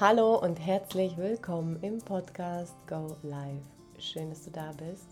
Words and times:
Hallo 0.00 0.40
und 0.40 0.58
herzlich 0.58 1.16
willkommen 1.16 1.80
im 1.80 1.98
Podcast 1.98 2.74
Go 2.88 3.16
Live. 3.22 3.62
Schön, 4.00 4.28
dass 4.28 4.42
du 4.42 4.50
da 4.50 4.72
bist. 4.72 5.06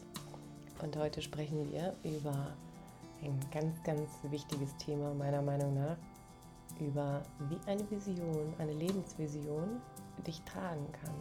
Und 0.82 0.96
heute 0.96 1.22
sprechen 1.22 1.70
wir 1.70 1.94
über 2.02 2.48
ein 3.22 3.38
ganz, 3.52 3.80
ganz 3.84 4.10
wichtiges 4.24 4.76
Thema 4.78 5.14
meiner 5.14 5.40
Meinung 5.40 5.74
nach. 5.74 5.96
Über 6.80 7.22
wie 7.48 7.70
eine 7.70 7.88
Vision, 7.92 8.54
eine 8.58 8.72
Lebensvision 8.72 9.80
dich 10.26 10.42
tragen 10.42 10.90
kann. 10.90 11.14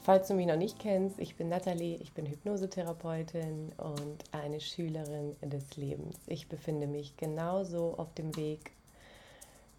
Falls 0.00 0.28
du 0.28 0.34
mich 0.34 0.46
noch 0.46 0.54
nicht 0.54 0.78
kennst, 0.78 1.18
ich 1.18 1.34
bin 1.34 1.48
Nathalie, 1.48 1.96
ich 1.96 2.14
bin 2.14 2.26
Hypnosetherapeutin 2.26 3.72
und 3.76 4.22
eine 4.30 4.60
Schülerin 4.60 5.34
des 5.42 5.76
Lebens. 5.76 6.16
Ich 6.28 6.48
befinde 6.48 6.86
mich 6.86 7.16
genauso 7.16 7.98
auf 7.98 8.14
dem 8.14 8.36
Weg 8.36 8.77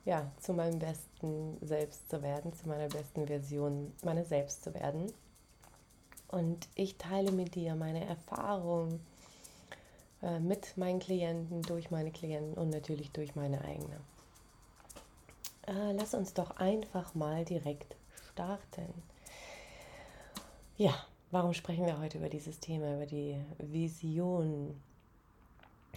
ja, 0.10 0.32
zu 0.40 0.54
meinem 0.54 0.80
besten 0.80 1.56
Selbst 1.62 2.10
zu 2.10 2.24
werden, 2.24 2.52
zu 2.54 2.68
meiner 2.68 2.88
besten 2.88 3.28
Version 3.28 3.94
meines 4.04 4.30
Selbst 4.30 4.64
zu 4.64 4.74
werden. 4.74 5.14
Und 6.30 6.68
ich 6.74 6.98
teile 6.98 7.32
mit 7.32 7.54
dir 7.54 7.76
meine 7.76 8.04
Erfahrungen 8.06 9.00
äh, 10.24 10.40
mit 10.40 10.76
meinen 10.78 10.98
Klienten, 11.00 11.62
durch 11.62 11.92
meine 11.92 12.10
Klienten 12.10 12.56
und 12.56 12.72
natürlich 12.72 13.12
durch 13.12 13.36
meine 13.36 13.64
eigene. 13.64 13.98
Äh, 15.68 15.92
lass 15.92 16.16
uns 16.16 16.34
doch 16.34 16.58
einfach 16.58 17.14
mal 17.14 17.46
direkt 17.46 17.96
starten. 18.32 18.92
Ja, 20.76 21.06
warum 21.30 21.54
sprechen 21.54 21.86
wir 21.86 22.00
heute 22.00 22.18
über 22.18 22.30
dieses 22.30 22.60
Thema, 22.60 22.96
über 22.96 23.06
die 23.06 23.36
Vision? 23.60 24.76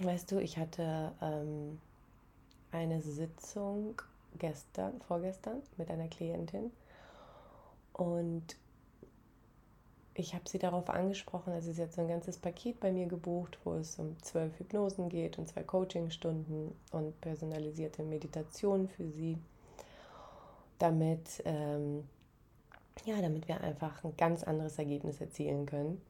Weißt 0.01 0.31
du, 0.31 0.39
ich 0.39 0.59
hatte 0.59 1.13
ähm, 1.23 1.79
eine 2.73 3.01
Sitzung 3.01 4.01
gestern, 4.39 5.01
vorgestern 5.03 5.63
mit 5.77 5.91
einer 5.91 6.09
Klientin 6.09 6.73
und 7.93 8.57
ich 10.15 10.35
habe 10.35 10.49
sie 10.49 10.59
darauf 10.59 10.91
angesprochen, 10.91 11.53
also 11.53 11.73
sie 11.73 11.83
hat 11.83 11.93
so 11.93 12.03
ein 12.03 12.09
ganzes 12.09 12.37
Paket 12.37 12.81
bei 12.81 12.93
mir 12.93 13.07
gebucht, 13.07 13.59
wo 13.65 13.75
es 13.75 13.99
um 13.99 14.21
zwölf 14.23 14.59
Hypnosen 14.59 15.09
geht 15.09 15.39
und 15.39 15.49
zwei 15.49 15.63
Coachingstunden 15.63 16.73
und 16.91 17.21
personalisierte 17.21 18.03
Meditation 18.03 18.89
für 18.89 19.09
sie, 19.09 19.39
damit, 20.79 21.43
ähm, 21.47 22.05
ja, 23.07 23.23
damit 23.23 23.49
wir 23.49 23.61
einfach 23.63 24.05
ein 24.05 24.15
ganz 24.17 24.43
anderes 24.43 24.79
Ergebnis 24.79 25.21
erzielen 25.21 25.65
können. 25.65 26.01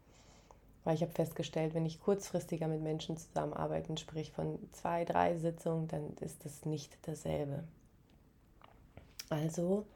Weil 0.85 0.97
ich 0.97 1.03
habe 1.03 1.13
festgestellt, 1.13 1.75
wenn 1.75 1.87
ich 1.87 2.01
kurzfristiger 2.01 2.67
mit 2.67 2.83
Menschen 2.83 3.17
zusammenarbeite, 3.17 3.97
sprich 3.97 4.33
von 4.33 4.59
zwei, 4.73 5.05
drei 5.05 5.37
Sitzungen, 5.39 5.87
dann 5.89 6.17
ist 6.21 6.45
das 6.45 6.65
nicht 6.65 6.97
dasselbe. 7.03 7.63
Also 9.29 9.87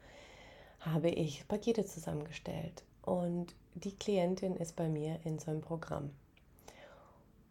habe 0.79 1.09
ich 1.09 1.47
Pakete 1.47 1.85
zusammengestellt 1.85 2.83
und 3.03 3.53
die 3.75 3.95
Klientin 3.95 4.55
ist 4.55 4.75
bei 4.75 4.87
mir 4.87 5.19
in 5.25 5.39
so 5.39 5.51
einem 5.51 5.61
Programm. 5.61 6.11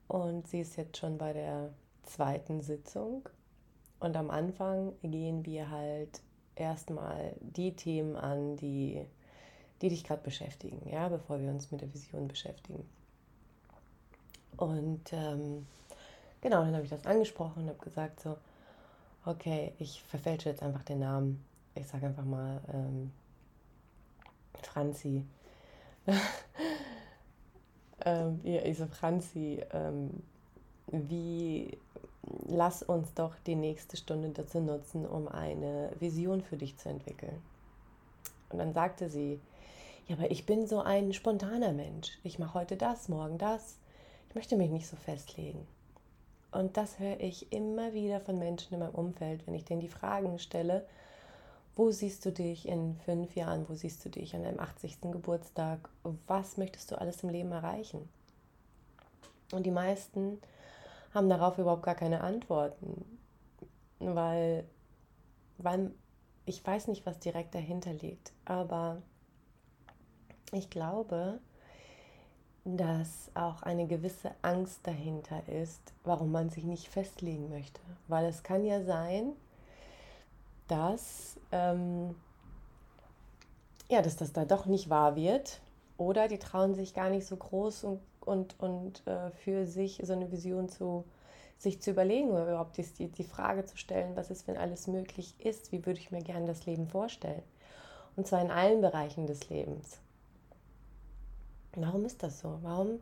Und 0.08 0.46
sie 0.48 0.60
ist 0.60 0.76
jetzt 0.76 0.96
schon 0.96 1.18
bei 1.18 1.32
der 1.32 1.72
zweiten 2.02 2.62
Sitzung. 2.62 3.28
Und 3.98 4.16
am 4.16 4.30
Anfang 4.30 4.92
gehen 5.02 5.44
wir 5.44 5.70
halt 5.70 6.20
erstmal 6.54 7.34
die 7.40 7.74
Themen 7.74 8.16
an, 8.16 8.56
die, 8.56 9.04
die 9.82 9.88
dich 9.88 10.04
gerade 10.04 10.22
beschäftigen, 10.22 10.88
ja, 10.88 11.08
bevor 11.08 11.40
wir 11.40 11.48
uns 11.50 11.70
mit 11.70 11.80
der 11.80 11.92
Vision 11.92 12.28
beschäftigen. 12.28 12.88
Und 14.56 15.12
ähm, 15.12 15.66
genau, 16.40 16.64
dann 16.64 16.74
habe 16.74 16.84
ich 16.84 16.90
das 16.90 17.06
angesprochen 17.06 17.64
und 17.64 17.68
habe 17.68 17.84
gesagt 17.84 18.20
so, 18.20 18.36
okay, 19.24 19.72
ich 19.78 20.02
verfälsche 20.02 20.48
jetzt 20.48 20.62
einfach 20.62 20.82
den 20.82 21.00
Namen. 21.00 21.44
Ich 21.74 21.86
sage 21.86 22.06
einfach 22.06 22.24
mal 22.24 22.60
ähm, 22.72 23.12
Franzi. 24.62 25.24
ähm, 28.04 28.40
ja, 28.44 28.62
ich 28.62 28.78
so, 28.78 28.86
Franzi, 28.86 29.62
ähm, 29.72 30.22
wie 30.86 31.76
lass 32.48 32.82
uns 32.82 33.12
doch 33.14 33.34
die 33.46 33.54
nächste 33.54 33.96
Stunde 33.96 34.30
dazu 34.30 34.60
nutzen, 34.60 35.06
um 35.06 35.28
eine 35.28 35.90
Vision 36.00 36.42
für 36.42 36.56
dich 36.56 36.76
zu 36.76 36.88
entwickeln. 36.88 37.42
Und 38.50 38.58
dann 38.58 38.72
sagte 38.72 39.10
sie, 39.10 39.40
ja, 40.08 40.16
aber 40.16 40.30
ich 40.30 40.46
bin 40.46 40.66
so 40.66 40.80
ein 40.80 41.12
spontaner 41.12 41.72
Mensch. 41.72 42.18
Ich 42.22 42.38
mache 42.38 42.54
heute 42.54 42.76
das, 42.76 43.08
morgen 43.08 43.38
das 43.38 43.76
möchte 44.36 44.56
mich 44.56 44.70
nicht 44.70 44.86
so 44.86 44.96
festlegen. 44.96 45.66
Und 46.52 46.76
das 46.76 46.98
höre 46.98 47.18
ich 47.20 47.50
immer 47.52 47.94
wieder 47.94 48.20
von 48.20 48.38
Menschen 48.38 48.74
in 48.74 48.80
meinem 48.80 48.94
Umfeld, 48.94 49.46
wenn 49.46 49.54
ich 49.54 49.64
denen 49.64 49.80
die 49.80 49.88
Fragen 49.88 50.38
stelle, 50.38 50.86
wo 51.74 51.90
siehst 51.90 52.24
du 52.26 52.32
dich 52.32 52.68
in 52.68 52.96
fünf 53.06 53.34
Jahren, 53.34 53.66
wo 53.68 53.74
siehst 53.74 54.04
du 54.04 54.10
dich 54.10 54.34
an 54.34 54.42
deinem 54.42 54.60
80. 54.60 55.00
Geburtstag, 55.10 55.88
was 56.26 56.58
möchtest 56.58 56.90
du 56.90 57.00
alles 57.00 57.22
im 57.22 57.30
Leben 57.30 57.50
erreichen? 57.50 58.08
Und 59.52 59.64
die 59.64 59.70
meisten 59.70 60.38
haben 61.14 61.30
darauf 61.30 61.56
überhaupt 61.56 61.84
gar 61.84 61.94
keine 61.94 62.20
Antworten, 62.20 63.06
weil, 64.00 64.64
weil 65.56 65.92
ich 66.44 66.64
weiß 66.64 66.88
nicht, 66.88 67.06
was 67.06 67.18
direkt 67.20 67.54
dahinter 67.54 67.94
liegt, 67.94 68.32
aber 68.44 69.00
ich 70.52 70.68
glaube, 70.68 71.40
dass 72.66 73.30
auch 73.34 73.62
eine 73.62 73.86
gewisse 73.86 74.32
Angst 74.42 74.80
dahinter 74.84 75.48
ist, 75.48 75.80
warum 76.02 76.32
man 76.32 76.50
sich 76.50 76.64
nicht 76.64 76.88
festlegen 76.88 77.48
möchte. 77.48 77.80
Weil 78.08 78.26
es 78.26 78.42
kann 78.42 78.64
ja 78.64 78.82
sein, 78.82 79.32
dass, 80.66 81.38
ähm, 81.52 82.16
ja, 83.88 84.02
dass 84.02 84.16
das 84.16 84.32
da 84.32 84.44
doch 84.44 84.66
nicht 84.66 84.90
wahr 84.90 85.14
wird. 85.14 85.60
Oder 85.96 86.26
die 86.26 86.38
trauen 86.38 86.74
sich 86.74 86.92
gar 86.92 87.08
nicht 87.08 87.26
so 87.26 87.36
groß 87.36 87.84
und, 87.84 88.00
und, 88.20 88.58
und 88.58 89.06
äh, 89.06 89.30
für 89.30 89.64
sich 89.66 90.00
so 90.02 90.12
eine 90.12 90.32
Vision 90.32 90.68
zu 90.68 91.04
sich 91.58 91.80
zu 91.80 91.92
überlegen 91.92 92.30
oder 92.30 92.48
überhaupt 92.48 92.76
die, 92.76 93.08
die 93.08 93.24
Frage 93.24 93.64
zu 93.64 93.78
stellen, 93.78 94.14
was 94.14 94.30
ist, 94.30 94.46
wenn 94.46 94.58
alles 94.58 94.88
möglich 94.88 95.34
ist, 95.38 95.72
wie 95.72 95.86
würde 95.86 96.00
ich 96.00 96.10
mir 96.10 96.20
gerne 96.20 96.46
das 96.46 96.66
Leben 96.66 96.86
vorstellen. 96.86 97.42
Und 98.14 98.26
zwar 98.26 98.42
in 98.42 98.50
allen 98.50 98.82
Bereichen 98.82 99.26
des 99.26 99.48
Lebens. 99.48 99.98
Warum 101.76 102.06
ist 102.06 102.22
das 102.22 102.40
so? 102.40 102.58
Warum 102.62 103.00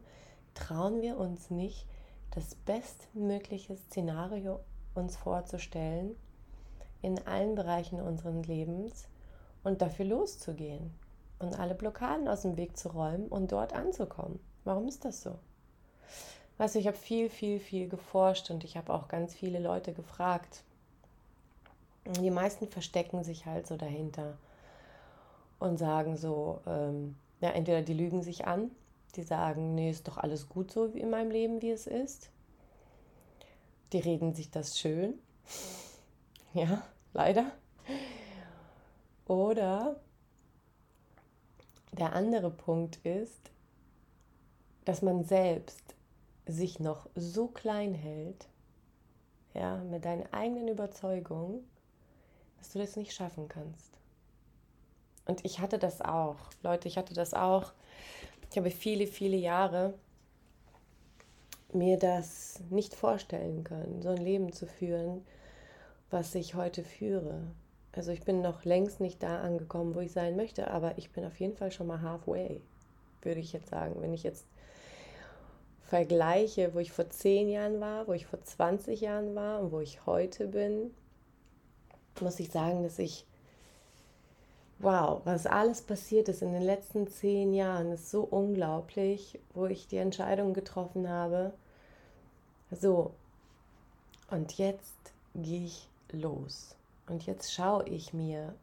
trauen 0.54 1.00
wir 1.00 1.16
uns 1.16 1.48
nicht, 1.50 1.86
das 2.32 2.56
bestmögliche 2.56 3.76
Szenario 3.76 4.58
uns 4.94 5.16
vorzustellen 5.16 6.16
in 7.00 7.24
allen 7.24 7.54
Bereichen 7.54 8.00
unseres 8.00 8.46
Lebens 8.46 9.06
und 9.62 9.80
dafür 9.80 10.06
loszugehen 10.06 10.92
und 11.38 11.58
alle 11.58 11.76
Blockaden 11.76 12.26
aus 12.26 12.42
dem 12.42 12.56
Weg 12.56 12.76
zu 12.76 12.88
räumen 12.88 13.28
und 13.28 13.52
dort 13.52 13.72
anzukommen? 13.72 14.40
Warum 14.64 14.88
ist 14.88 15.04
das 15.04 15.22
so? 15.22 15.38
Weißt 16.58 16.74
du, 16.74 16.80
ich 16.80 16.88
habe 16.88 16.96
viel, 16.96 17.30
viel, 17.30 17.60
viel 17.60 17.88
geforscht 17.88 18.50
und 18.50 18.64
ich 18.64 18.76
habe 18.76 18.92
auch 18.92 19.06
ganz 19.06 19.34
viele 19.34 19.60
Leute 19.60 19.92
gefragt. 19.92 20.64
Die 22.20 22.30
meisten 22.30 22.66
verstecken 22.66 23.22
sich 23.22 23.46
halt 23.46 23.68
so 23.68 23.76
dahinter 23.76 24.36
und 25.60 25.78
sagen 25.78 26.16
so, 26.16 26.60
ähm, 26.66 27.14
ja, 27.44 27.50
entweder 27.50 27.82
die 27.82 27.92
lügen 27.92 28.22
sich 28.22 28.46
an, 28.46 28.70
die 29.16 29.22
sagen, 29.22 29.74
nee, 29.74 29.90
ist 29.90 30.08
doch 30.08 30.16
alles 30.16 30.48
gut 30.48 30.70
so 30.70 30.86
in 30.86 31.10
meinem 31.10 31.30
Leben, 31.30 31.60
wie 31.60 31.72
es 31.72 31.86
ist. 31.86 32.30
Die 33.92 33.98
reden 33.98 34.32
sich 34.32 34.50
das 34.50 34.78
schön. 34.78 35.14
Ja, 36.54 36.84
leider. 37.12 37.50
Oder 39.26 40.00
der 41.90 42.12
andere 42.12 42.48
Punkt 42.48 43.04
ist, 43.04 43.50
dass 44.84 45.02
man 45.02 45.24
selbst 45.24 45.96
sich 46.46 46.78
noch 46.78 47.08
so 47.16 47.48
klein 47.48 47.92
hält, 47.92 48.46
ja, 49.52 49.78
mit 49.78 50.04
deinen 50.04 50.32
eigenen 50.32 50.68
Überzeugungen, 50.68 51.68
dass 52.58 52.70
du 52.70 52.78
das 52.78 52.94
nicht 52.94 53.12
schaffen 53.12 53.48
kannst. 53.48 53.98
Und 55.26 55.44
ich 55.44 55.60
hatte 55.60 55.78
das 55.78 56.02
auch. 56.02 56.36
Leute, 56.62 56.88
ich 56.88 56.98
hatte 56.98 57.14
das 57.14 57.34
auch. 57.34 57.72
Ich 58.50 58.58
habe 58.58 58.70
viele, 58.70 59.06
viele 59.06 59.36
Jahre 59.36 59.94
mir 61.72 61.98
das 61.98 62.60
nicht 62.70 62.94
vorstellen 62.94 63.64
können, 63.64 64.00
so 64.02 64.10
ein 64.10 64.18
Leben 64.18 64.52
zu 64.52 64.66
führen, 64.66 65.26
was 66.10 66.34
ich 66.34 66.54
heute 66.54 66.84
führe. 66.84 67.42
Also 67.92 68.12
ich 68.12 68.22
bin 68.22 68.42
noch 68.42 68.64
längst 68.64 69.00
nicht 69.00 69.22
da 69.22 69.40
angekommen, 69.40 69.94
wo 69.94 70.00
ich 70.00 70.12
sein 70.12 70.36
möchte, 70.36 70.70
aber 70.70 70.98
ich 70.98 71.10
bin 71.10 71.24
auf 71.24 71.38
jeden 71.40 71.56
Fall 71.56 71.72
schon 71.72 71.86
mal 71.86 72.00
halfway, 72.02 72.60
würde 73.22 73.40
ich 73.40 73.52
jetzt 73.52 73.70
sagen. 73.70 74.00
Wenn 74.00 74.14
ich 74.14 74.22
jetzt 74.22 74.46
vergleiche, 75.82 76.74
wo 76.74 76.78
ich 76.78 76.92
vor 76.92 77.08
zehn 77.10 77.48
Jahren 77.48 77.80
war, 77.80 78.08
wo 78.08 78.12
ich 78.12 78.26
vor 78.26 78.42
20 78.42 79.00
Jahren 79.00 79.34
war 79.34 79.60
und 79.60 79.72
wo 79.72 79.80
ich 79.80 80.06
heute 80.06 80.48
bin, 80.48 80.92
muss 82.20 82.40
ich 82.40 82.50
sagen, 82.50 82.82
dass 82.82 82.98
ich 82.98 83.26
wow, 84.78 85.20
was 85.24 85.46
alles 85.46 85.82
passiert 85.82 86.28
ist 86.28 86.42
in 86.42 86.52
den 86.52 86.62
letzten 86.62 87.08
zehn 87.08 87.54
Jahren, 87.54 87.92
ist 87.92 88.10
so 88.10 88.22
unglaublich, 88.22 89.38
wo 89.54 89.66
ich 89.66 89.86
die 89.88 89.98
Entscheidung 89.98 90.54
getroffen 90.54 91.08
habe. 91.08 91.52
So, 92.70 93.12
und 94.30 94.58
jetzt 94.58 95.12
gehe 95.34 95.66
ich 95.66 95.88
los. 96.12 96.74
Und 97.06 97.26
jetzt 97.26 97.52
schaue 97.52 97.86
ich 97.88 98.14
mir 98.14 98.54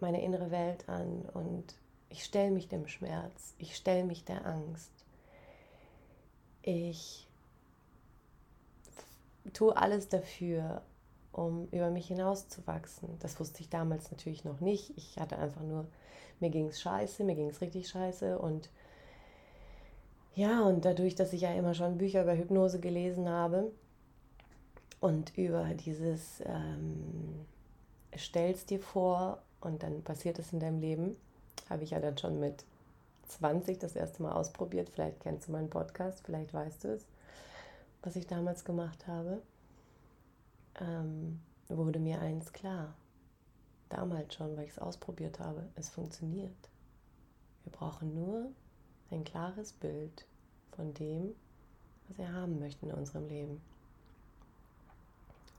meine 0.00 0.22
innere 0.22 0.50
Welt 0.50 0.88
an 0.88 1.28
und 1.34 1.64
ich 2.08 2.24
stelle 2.24 2.50
mich 2.50 2.68
dem 2.68 2.88
Schmerz, 2.88 3.54
ich 3.58 3.76
stelle 3.76 4.04
mich 4.04 4.24
der 4.24 4.44
Angst. 4.44 4.90
Ich 6.62 7.28
tue 9.52 9.76
alles 9.76 10.08
dafür, 10.08 10.82
um 11.32 11.68
über 11.70 11.90
mich 11.90 12.08
hinauszuwachsen. 12.08 13.08
Das 13.20 13.38
wusste 13.38 13.60
ich 13.60 13.68
damals 13.68 14.10
natürlich 14.10 14.44
noch 14.44 14.60
nicht. 14.60 14.92
Ich 14.96 15.18
hatte 15.18 15.38
einfach 15.38 15.62
nur, 15.62 15.86
mir 16.40 16.50
ging 16.50 16.68
es 16.68 16.80
scheiße, 16.80 17.24
mir 17.24 17.34
ging 17.34 17.50
es 17.50 17.60
richtig 17.60 17.88
scheiße. 17.88 18.38
Und 18.38 18.70
ja, 20.34 20.62
und 20.62 20.84
dadurch, 20.84 21.14
dass 21.14 21.32
ich 21.32 21.42
ja 21.42 21.52
immer 21.54 21.74
schon 21.74 21.98
Bücher 21.98 22.22
über 22.22 22.36
Hypnose 22.36 22.80
gelesen 22.80 23.28
habe 23.28 23.70
und 25.00 25.36
über 25.36 25.64
dieses 25.74 26.40
ähm, 26.44 27.46
stellst 28.16 28.70
dir 28.70 28.80
vor 28.80 29.42
und 29.60 29.82
dann 29.82 30.02
passiert 30.02 30.38
es 30.38 30.52
in 30.52 30.60
deinem 30.60 30.80
Leben, 30.80 31.16
habe 31.68 31.84
ich 31.84 31.90
ja 31.90 32.00
dann 32.00 32.18
schon 32.18 32.40
mit 32.40 32.64
20 33.28 33.78
das 33.78 33.94
erste 33.94 34.22
Mal 34.22 34.32
ausprobiert. 34.32 34.90
Vielleicht 34.90 35.20
kennst 35.20 35.48
du 35.48 35.52
meinen 35.52 35.70
Podcast, 35.70 36.22
vielleicht 36.24 36.52
weißt 36.52 36.84
du 36.84 36.88
es, 36.88 37.04
was 38.02 38.16
ich 38.16 38.26
damals 38.26 38.64
gemacht 38.64 39.06
habe 39.06 39.40
ähm, 40.78 41.40
wurde 41.68 41.98
mir 41.98 42.20
eins 42.20 42.52
klar. 42.52 42.94
Damals 43.88 44.34
schon, 44.34 44.56
weil 44.56 44.64
ich 44.64 44.70
es 44.70 44.78
ausprobiert 44.78 45.40
habe. 45.40 45.68
Es 45.74 45.90
funktioniert. 45.90 46.70
Wir 47.64 47.72
brauchen 47.72 48.14
nur 48.14 48.50
ein 49.10 49.24
klares 49.24 49.72
Bild 49.72 50.26
von 50.72 50.94
dem, 50.94 51.34
was 52.08 52.18
wir 52.18 52.32
haben 52.32 52.58
möchten 52.58 52.88
in 52.88 52.94
unserem 52.94 53.28
Leben. 53.28 53.60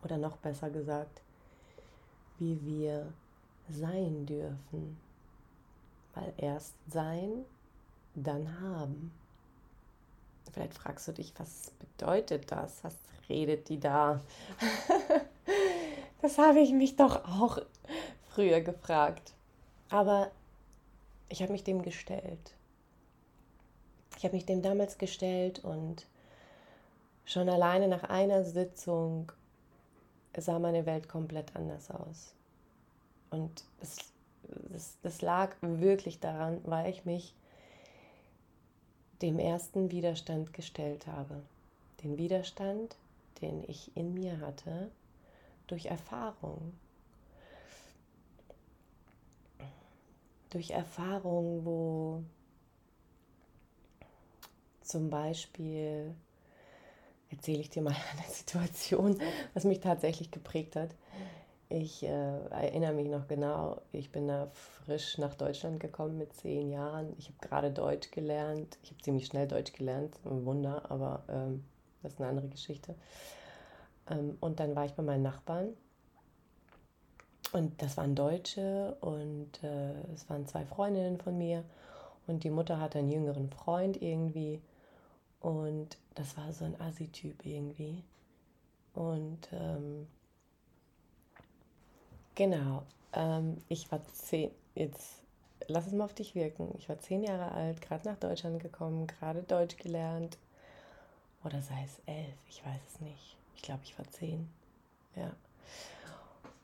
Oder 0.03 0.17
noch 0.17 0.37
besser 0.37 0.69
gesagt, 0.69 1.21
wie 2.39 2.59
wir 2.65 3.13
sein 3.69 4.25
dürfen. 4.25 4.97
Weil 6.13 6.33
erst 6.37 6.75
sein, 6.87 7.45
dann 8.15 8.59
haben. 8.61 9.11
Vielleicht 10.51 10.73
fragst 10.73 11.07
du 11.07 11.11
dich, 11.11 11.33
was 11.37 11.71
bedeutet 11.79 12.51
das? 12.51 12.83
Was 12.83 12.95
redet 13.29 13.69
die 13.69 13.79
da? 13.79 14.21
das 16.21 16.37
habe 16.37 16.59
ich 16.59 16.71
mich 16.71 16.95
doch 16.95 17.23
auch 17.25 17.59
früher 18.29 18.61
gefragt. 18.61 19.33
Aber 19.89 20.31
ich 21.29 21.41
habe 21.41 21.51
mich 21.51 21.63
dem 21.63 21.81
gestellt. 21.81 22.55
Ich 24.17 24.23
habe 24.23 24.35
mich 24.35 24.45
dem 24.45 24.61
damals 24.61 24.97
gestellt 24.97 25.63
und 25.63 26.05
schon 27.25 27.49
alleine 27.49 27.87
nach 27.87 28.03
einer 28.03 28.43
Sitzung 28.43 29.31
sah 30.37 30.59
meine 30.59 30.85
Welt 30.85 31.09
komplett 31.09 31.55
anders 31.55 31.89
aus. 31.91 32.33
Und 33.29 33.63
es, 33.81 33.97
das, 34.69 34.97
das 35.01 35.21
lag 35.21 35.55
wirklich 35.61 36.19
daran, 36.19 36.61
weil 36.63 36.89
ich 36.89 37.05
mich 37.05 37.33
dem 39.21 39.39
ersten 39.39 39.91
Widerstand 39.91 40.53
gestellt 40.53 41.07
habe. 41.07 41.41
Den 42.03 42.17
Widerstand, 42.17 42.95
den 43.41 43.63
ich 43.67 43.95
in 43.95 44.13
mir 44.13 44.39
hatte, 44.39 44.89
durch 45.67 45.85
Erfahrung. 45.85 46.73
Durch 50.49 50.71
Erfahrung, 50.71 51.63
wo 51.65 52.23
zum 54.81 55.09
Beispiel, 55.09 56.13
erzähle 57.29 57.61
ich 57.61 57.69
dir 57.69 57.81
mal 57.81 57.95
eine 58.17 58.29
Situation, 58.29 59.21
was 59.53 59.63
mich 59.63 59.79
tatsächlich 59.79 60.31
geprägt 60.31 60.75
hat. 60.75 60.89
Ich 61.73 62.03
äh, 62.03 62.09
erinnere 62.49 62.91
mich 62.91 63.07
noch 63.07 63.29
genau, 63.29 63.81
ich 63.93 64.11
bin 64.11 64.27
da 64.27 64.51
frisch 64.53 65.17
nach 65.17 65.35
Deutschland 65.35 65.79
gekommen 65.79 66.17
mit 66.17 66.33
zehn 66.33 66.69
Jahren. 66.69 67.13
Ich 67.17 67.27
habe 67.27 67.37
gerade 67.39 67.71
Deutsch 67.71 68.11
gelernt. 68.11 68.77
Ich 68.83 68.91
habe 68.91 69.01
ziemlich 69.01 69.25
schnell 69.25 69.47
Deutsch 69.47 69.71
gelernt, 69.71 70.19
ein 70.25 70.45
Wunder, 70.45 70.91
aber 70.91 71.23
ähm, 71.29 71.63
das 72.03 72.11
ist 72.11 72.19
eine 72.19 72.27
andere 72.27 72.49
Geschichte. 72.49 72.95
Ähm, 74.09 74.37
und 74.41 74.59
dann 74.59 74.75
war 74.75 74.83
ich 74.83 74.91
bei 74.95 75.03
meinen 75.03 75.23
Nachbarn. 75.23 75.69
Und 77.53 77.81
das 77.81 77.95
waren 77.95 78.15
Deutsche 78.15 78.97
und 78.99 79.63
äh, 79.63 79.93
es 80.13 80.29
waren 80.29 80.45
zwei 80.47 80.65
Freundinnen 80.65 81.19
von 81.19 81.37
mir. 81.37 81.63
Und 82.27 82.43
die 82.43 82.49
Mutter 82.49 82.81
hatte 82.81 82.99
einen 82.99 83.11
jüngeren 83.11 83.49
Freund 83.49 84.01
irgendwie. 84.01 84.61
Und 85.39 85.97
das 86.15 86.35
war 86.35 86.51
so 86.51 86.65
ein 86.65 86.79
Assi-Typ 86.81 87.45
irgendwie. 87.45 88.03
Und 88.93 89.47
ähm, 89.53 90.07
Genau. 92.35 92.83
Ähm, 93.13 93.57
ich 93.67 93.91
war 93.91 94.01
zehn, 94.13 94.51
jetzt 94.75 95.21
lass 95.67 95.87
es 95.87 95.93
mal 95.93 96.05
auf 96.05 96.13
dich 96.13 96.35
wirken. 96.35 96.73
Ich 96.77 96.89
war 96.89 96.99
zehn 96.99 97.23
Jahre 97.23 97.51
alt, 97.51 97.81
gerade 97.81 98.07
nach 98.07 98.17
Deutschland 98.17 98.61
gekommen, 98.61 99.07
gerade 99.07 99.43
Deutsch 99.43 99.77
gelernt. 99.77 100.37
Oder 101.43 101.61
sei 101.61 101.83
es 101.83 101.99
elf, 102.05 102.35
ich 102.47 102.63
weiß 102.65 102.81
es 102.93 103.01
nicht. 103.01 103.37
Ich 103.55 103.61
glaube, 103.61 103.81
ich 103.83 103.97
war 103.97 104.07
zehn. 104.09 104.47
Ja. 105.15 105.31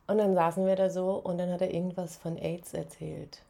Und 0.08 0.20
dann 0.20 0.36
saßen 0.36 0.66
wir 0.66 0.76
da 0.76 0.90
so 0.90 1.16
und 1.16 1.38
dann 1.38 1.52
hat 1.52 1.62
er 1.62 1.74
irgendwas 1.74 2.16
von 2.16 2.38
AIDS 2.38 2.74
erzählt. 2.74 3.42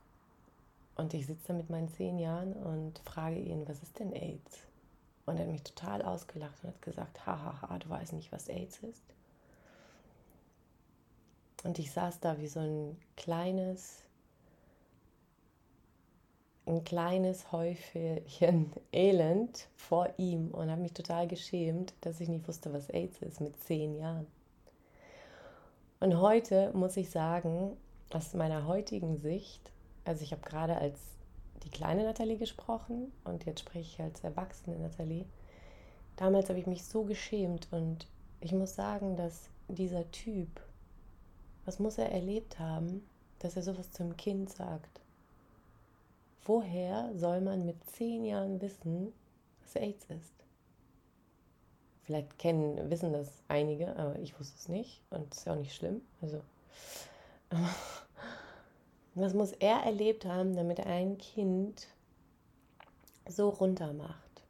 Und 0.96 1.14
ich 1.14 1.28
sitze 1.28 1.50
da 1.50 1.54
mit 1.54 1.70
meinen 1.70 1.90
zehn 1.90 2.18
Jahren 2.18 2.54
und 2.54 3.00
frage 3.00 3.38
ihn, 3.38 3.68
was 3.68 3.84
ist 3.84 4.00
denn 4.00 4.14
AIDS? 4.14 4.60
Und 5.28 5.38
er 5.38 5.44
hat 5.44 5.52
mich 5.52 5.62
total 5.62 6.02
ausgelacht 6.02 6.64
und 6.64 6.70
hat 6.70 6.82
gesagt, 6.82 7.26
hahaha, 7.26 7.78
du 7.78 7.90
weißt 7.90 8.14
nicht, 8.14 8.32
was 8.32 8.48
AIDS 8.48 8.80
ist. 8.80 9.04
Und 11.64 11.80
ich 11.80 11.92
saß 11.92 12.20
da 12.20 12.40
wie 12.40 12.48
so 12.48 12.60
ein 12.60 12.98
kleines, 13.16 14.04
ein 16.66 16.84
kleines 16.84 17.52
Häufchen 17.52 18.72
Elend 18.92 19.68
vor 19.76 20.10
ihm 20.18 20.52
und 20.52 20.70
habe 20.70 20.82
mich 20.82 20.94
total 20.94 21.28
geschämt, 21.28 21.94
dass 22.02 22.20
ich 22.20 22.30
nicht 22.30 22.48
wusste, 22.48 22.72
was 22.74 22.90
AIDS 22.90 23.22
ist 23.22 23.42
mit 23.42 23.60
zehn 23.60 23.98
Jahren. 23.98 24.28
Und 26.00 26.20
heute 26.20 26.72
muss 26.74 26.96
ich 26.96 27.10
sagen, 27.10 27.76
aus 28.12 28.34
meiner 28.34 28.68
heutigen 28.68 29.18
Sicht, 29.18 29.72
also 30.06 30.24
ich 30.24 30.32
habe 30.32 30.44
gerade 30.44 30.78
als 30.78 31.00
die 31.64 31.70
kleine 31.70 32.04
Nathalie 32.04 32.38
gesprochen 32.38 33.12
und 33.24 33.46
jetzt 33.46 33.62
spreche 33.62 33.80
ich 33.80 34.02
als 34.02 34.24
erwachsene 34.24 34.78
Nathalie. 34.78 35.26
Damals 36.16 36.50
habe 36.50 36.60
ich 36.60 36.68
mich 36.68 36.86
so 36.86 37.04
geschämt 37.04 37.68
und 37.72 38.08
ich 38.40 38.52
muss 38.54 38.76
sagen, 38.76 39.18
dass 39.18 39.50
dieser 39.68 40.10
Typ 40.12 40.62
was 41.68 41.80
muss 41.80 41.98
er 41.98 42.12
erlebt 42.14 42.60
haben, 42.60 43.06
dass 43.40 43.58
er 43.58 43.62
sowas 43.62 43.92
zum 43.92 44.16
Kind 44.16 44.50
sagt? 44.50 45.02
Woher 46.46 47.12
soll 47.14 47.42
man 47.42 47.66
mit 47.66 47.76
zehn 47.90 48.24
Jahren 48.24 48.62
wissen, 48.62 49.12
was 49.62 49.76
AIDS 49.76 50.06
ist? 50.06 50.34
Vielleicht 52.04 52.40
kennen, 52.40 52.90
wissen 52.90 53.12
das 53.12 53.44
einige, 53.50 53.94
aber 53.98 54.18
ich 54.20 54.40
wusste 54.40 54.56
es 54.58 54.70
nicht 54.70 55.02
und 55.10 55.34
es 55.34 55.40
ist 55.40 55.46
ja 55.46 55.54
auch 55.54 55.58
nicht 55.58 55.76
schlimm. 55.76 56.02
Also, 56.22 56.42
was 59.16 59.34
muss 59.34 59.52
er 59.52 59.84
erlebt 59.84 60.24
haben, 60.24 60.56
damit 60.56 60.80
ein 60.80 61.18
Kind 61.18 61.90
so 63.28 63.50
runter 63.50 63.92
macht? 63.92 64.42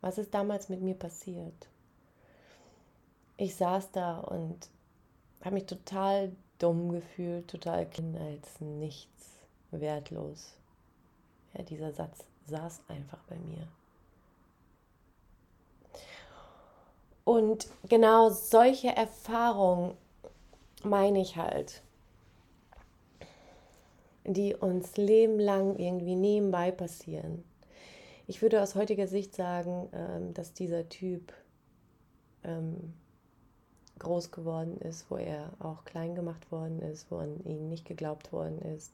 Was 0.00 0.16
ist 0.16 0.32
damals 0.32 0.70
mit 0.70 0.80
mir 0.80 0.94
passiert? 0.94 1.68
Ich 3.36 3.56
saß 3.56 3.92
da 3.92 4.20
und 4.20 4.70
habe 5.42 5.56
mich 5.56 5.66
total 5.66 6.32
dumm 6.58 6.92
gefühlt, 6.92 7.48
total 7.48 7.88
klein 7.88 8.16
als 8.16 8.60
nichts, 8.60 9.30
wertlos. 9.70 10.54
Ja, 11.54 11.62
dieser 11.62 11.92
Satz 11.92 12.24
saß 12.46 12.82
einfach 12.88 13.18
bei 13.28 13.36
mir. 13.36 13.66
Und 17.24 17.68
genau 17.88 18.30
solche 18.30 18.88
Erfahrungen 18.88 19.96
meine 20.82 21.20
ich 21.20 21.36
halt, 21.36 21.82
die 24.24 24.54
uns 24.54 24.96
lebenlang 24.96 25.76
irgendwie 25.78 26.16
nebenbei 26.16 26.70
passieren. 26.70 27.44
Ich 28.26 28.42
würde 28.42 28.62
aus 28.62 28.74
heutiger 28.74 29.06
Sicht 29.06 29.34
sagen, 29.34 29.88
ähm, 29.92 30.34
dass 30.34 30.52
dieser 30.52 30.88
Typ 30.88 31.32
ähm, 32.44 32.94
groß 34.02 34.30
geworden 34.30 34.76
ist, 34.78 35.10
wo 35.10 35.16
er 35.16 35.52
auch 35.58 35.84
klein 35.84 36.14
gemacht 36.14 36.50
worden 36.52 36.80
ist, 36.80 37.10
wo 37.10 37.16
an 37.16 37.42
ihn 37.44 37.68
nicht 37.68 37.86
geglaubt 37.86 38.32
worden 38.32 38.60
ist, 38.60 38.92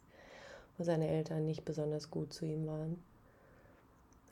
wo 0.77 0.85
seine 0.85 1.09
Eltern 1.09 1.47
nicht 1.47 1.65
besonders 1.65 2.11
gut 2.11 2.33
zu 2.33 2.45
ihm 2.45 2.67
waren. 2.67 3.03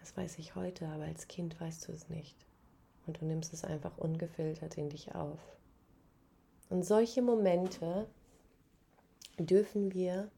Das 0.00 0.16
weiß 0.16 0.38
ich 0.38 0.54
heute, 0.54 0.86
aber 0.86 1.04
als 1.04 1.26
Kind 1.26 1.60
weißt 1.60 1.88
du 1.88 1.92
es 1.92 2.08
nicht. 2.08 2.36
Und 3.06 3.20
du 3.20 3.24
nimmst 3.24 3.52
es 3.52 3.64
einfach 3.64 3.98
ungefiltert 3.98 4.76
in 4.78 4.88
dich 4.88 5.14
auf. 5.14 5.40
Und 6.68 6.84
solche 6.84 7.22
Momente 7.22 8.06
dürfen 9.38 9.92
wir 9.92 10.30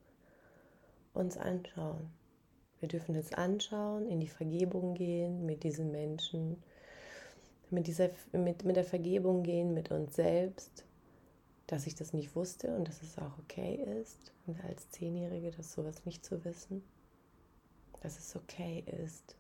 uns 1.14 1.36
anschauen. 1.36 2.10
Wir 2.80 2.88
dürfen 2.88 3.14
es 3.14 3.32
anschauen, 3.32 4.06
in 4.06 4.20
die 4.20 4.28
Vergebung 4.28 4.94
gehen 4.94 5.44
mit 5.46 5.64
diesen 5.64 5.90
Menschen, 5.90 6.62
mit, 7.70 7.86
dieser, 7.86 8.10
mit, 8.32 8.64
mit 8.64 8.76
der 8.76 8.84
Vergebung 8.84 9.42
gehen, 9.42 9.74
mit 9.74 9.90
uns 9.90 10.16
selbst 10.16 10.84
dass 11.68 11.86
ich 11.86 11.94
das 11.94 12.14
nicht 12.14 12.34
wusste 12.34 12.74
und 12.74 12.88
dass 12.88 13.02
es 13.02 13.18
auch 13.18 13.38
okay 13.38 13.74
ist, 14.00 14.32
als 14.66 14.90
Zehnjährige 14.90 15.50
das 15.50 15.72
sowas 15.72 16.06
nicht 16.06 16.24
zu 16.24 16.42
wissen. 16.44 16.82
Dass 18.00 18.18
es 18.18 18.34
okay 18.34 18.84
ist, 19.04 19.36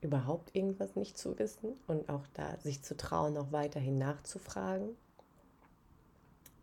überhaupt 0.00 0.54
irgendwas 0.56 0.96
nicht 0.96 1.16
zu 1.16 1.38
wissen 1.38 1.74
und 1.86 2.08
auch 2.08 2.26
da 2.34 2.56
sich 2.58 2.82
zu 2.82 2.96
trauen, 2.96 3.36
auch 3.36 3.52
weiterhin 3.52 3.98
nachzufragen. 3.98 4.96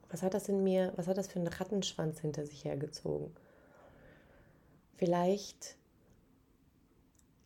Was 0.10 0.24
hat 0.24 0.34
das 0.34 0.50
in 0.50 0.62
mir, 0.64 0.92
was 0.98 1.08
hat 1.08 1.18
das 1.18 1.28
für 1.28 1.40
einen 1.40 1.48
Rattenschwanz 1.48 2.20
hinter 2.20 2.46
sich 2.46 2.66
hergezogen? 2.66 3.34
Vielleicht, 4.98 5.78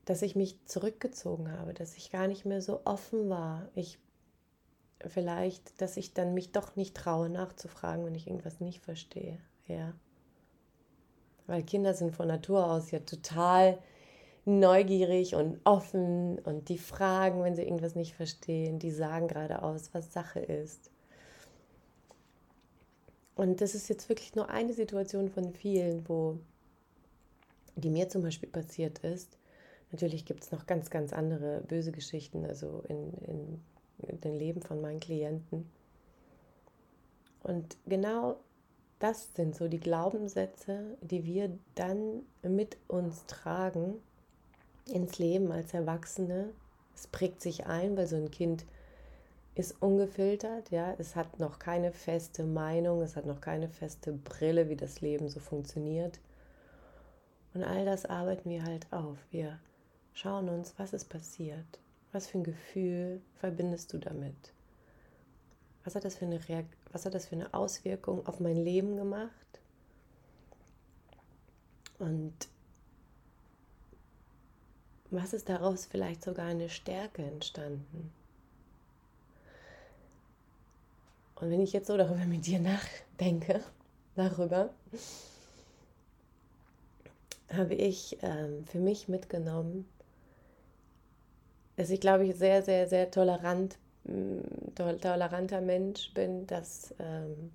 dass 0.09 0.23
ich 0.23 0.35
mich 0.35 0.57
zurückgezogen 0.65 1.51
habe, 1.51 1.75
dass 1.75 1.95
ich 1.95 2.09
gar 2.09 2.25
nicht 2.25 2.43
mehr 2.43 2.63
so 2.63 2.81
offen 2.83 3.29
war. 3.29 3.69
Ich 3.75 3.99
vielleicht, 5.05 5.79
dass 5.79 5.97
ich 5.97 6.15
dann 6.15 6.33
mich 6.33 6.51
doch 6.51 6.75
nicht 6.75 6.97
traue 6.97 7.29
nachzufragen, 7.29 8.03
wenn 8.03 8.15
ich 8.15 8.25
irgendwas 8.25 8.59
nicht 8.59 8.81
verstehe. 8.81 9.37
Ja. 9.67 9.93
Weil 11.45 11.61
Kinder 11.61 11.93
sind 11.93 12.15
von 12.15 12.27
Natur 12.27 12.71
aus 12.71 12.89
ja 12.89 13.01
total 13.01 13.77
neugierig 14.45 15.35
und 15.35 15.59
offen 15.63 16.39
und 16.39 16.69
die 16.69 16.79
fragen, 16.79 17.43
wenn 17.43 17.53
sie 17.53 17.61
irgendwas 17.61 17.93
nicht 17.93 18.15
verstehen, 18.15 18.79
die 18.79 18.89
sagen 18.89 19.27
geradeaus, 19.27 19.91
was 19.93 20.11
Sache 20.11 20.39
ist. 20.39 20.89
Und 23.35 23.61
das 23.61 23.75
ist 23.75 23.89
jetzt 23.89 24.09
wirklich 24.09 24.33
nur 24.33 24.49
eine 24.49 24.73
Situation 24.73 25.29
von 25.29 25.53
vielen, 25.53 26.09
wo 26.09 26.39
die 27.75 27.91
mir 27.91 28.09
zum 28.09 28.23
Beispiel 28.23 28.49
passiert 28.49 28.97
ist. 28.99 29.37
Natürlich 29.91 30.25
gibt 30.25 30.43
es 30.43 30.51
noch 30.51 30.65
ganz, 30.67 30.89
ganz 30.89 31.13
andere 31.13 31.61
böse 31.61 31.91
Geschichten, 31.91 32.45
also 32.45 32.83
in, 32.87 33.13
in 34.07 34.21
dem 34.21 34.37
Leben 34.37 34.61
von 34.61 34.81
meinen 34.81 34.99
Klienten. 34.99 35.69
Und 37.41 37.77
genau 37.87 38.37
das 38.99 39.33
sind 39.33 39.55
so 39.55 39.67
die 39.67 39.79
Glaubenssätze, 39.79 40.97
die 41.01 41.25
wir 41.25 41.57
dann 41.75 42.23
mit 42.43 42.77
uns 42.87 43.25
tragen 43.25 43.95
ins 44.85 45.17
Leben 45.19 45.51
als 45.51 45.73
Erwachsene. 45.73 46.49
Es 46.93 47.07
prägt 47.07 47.41
sich 47.41 47.65
ein, 47.65 47.95
weil 47.97 48.07
so 48.07 48.17
ein 48.17 48.29
Kind 48.29 48.65
ist 49.55 49.81
ungefiltert, 49.81 50.69
ja, 50.71 50.93
es 50.99 51.15
hat 51.15 51.39
noch 51.39 51.59
keine 51.59 51.91
feste 51.91 52.43
Meinung, 52.43 53.01
es 53.01 53.15
hat 53.15 53.25
noch 53.25 53.41
keine 53.41 53.67
feste 53.67 54.13
Brille, 54.13 54.69
wie 54.69 54.75
das 54.75 55.01
Leben 55.01 55.27
so 55.29 55.39
funktioniert. 55.39 56.19
Und 57.53 57.63
all 57.63 57.83
das 57.83 58.05
arbeiten 58.05 58.49
wir 58.49 58.63
halt 58.63 58.87
auf. 58.91 59.17
Wir 59.31 59.59
schauen 60.19 60.49
uns, 60.49 60.73
was 60.77 60.91
ist 60.93 61.05
passiert, 61.05 61.79
was 62.11 62.27
für 62.27 62.39
ein 62.39 62.43
Gefühl 62.43 63.21
verbindest 63.39 63.93
du 63.93 63.99
damit? 63.99 64.53
Was 65.85 65.95
hat 65.95 66.03
das 66.03 66.17
für 66.17 66.25
eine, 66.25 66.45
Reakt 66.49 66.75
was 66.91 67.05
hat 67.05 67.13
das 67.13 67.27
für 67.27 67.35
eine 67.35 67.53
Auswirkung 67.53 68.25
auf 68.27 68.39
mein 68.39 68.57
Leben 68.57 68.97
gemacht? 68.97 69.31
Und 71.99 72.33
was 75.09 75.33
ist 75.33 75.47
daraus 75.47 75.85
vielleicht 75.85 76.23
sogar 76.23 76.47
eine 76.47 76.69
Stärke 76.69 77.23
entstanden? 77.23 78.11
Und 81.35 81.49
wenn 81.49 81.61
ich 81.61 81.71
jetzt 81.71 81.87
so 81.87 81.95
darüber 81.95 82.25
mit 82.25 82.45
dir 82.45 82.59
nachdenke, 82.59 83.63
darüber, 84.15 84.69
habe 87.49 87.73
ich 87.73 88.17
ähm, 88.21 88.65
für 88.65 88.79
mich 88.79 89.07
mitgenommen, 89.07 89.87
dass 91.79 91.91
ich, 91.91 92.01
glaube 92.01 92.25
ich, 92.25 92.35
sehr, 92.35 92.61
sehr, 92.61 92.89
sehr 92.89 93.09
tolerant, 93.09 93.77
mm, 94.03 94.75
toleranter 94.75 95.61
Mensch 95.61 96.13
bin, 96.13 96.45
dass 96.45 96.93
ähm, 96.99 97.51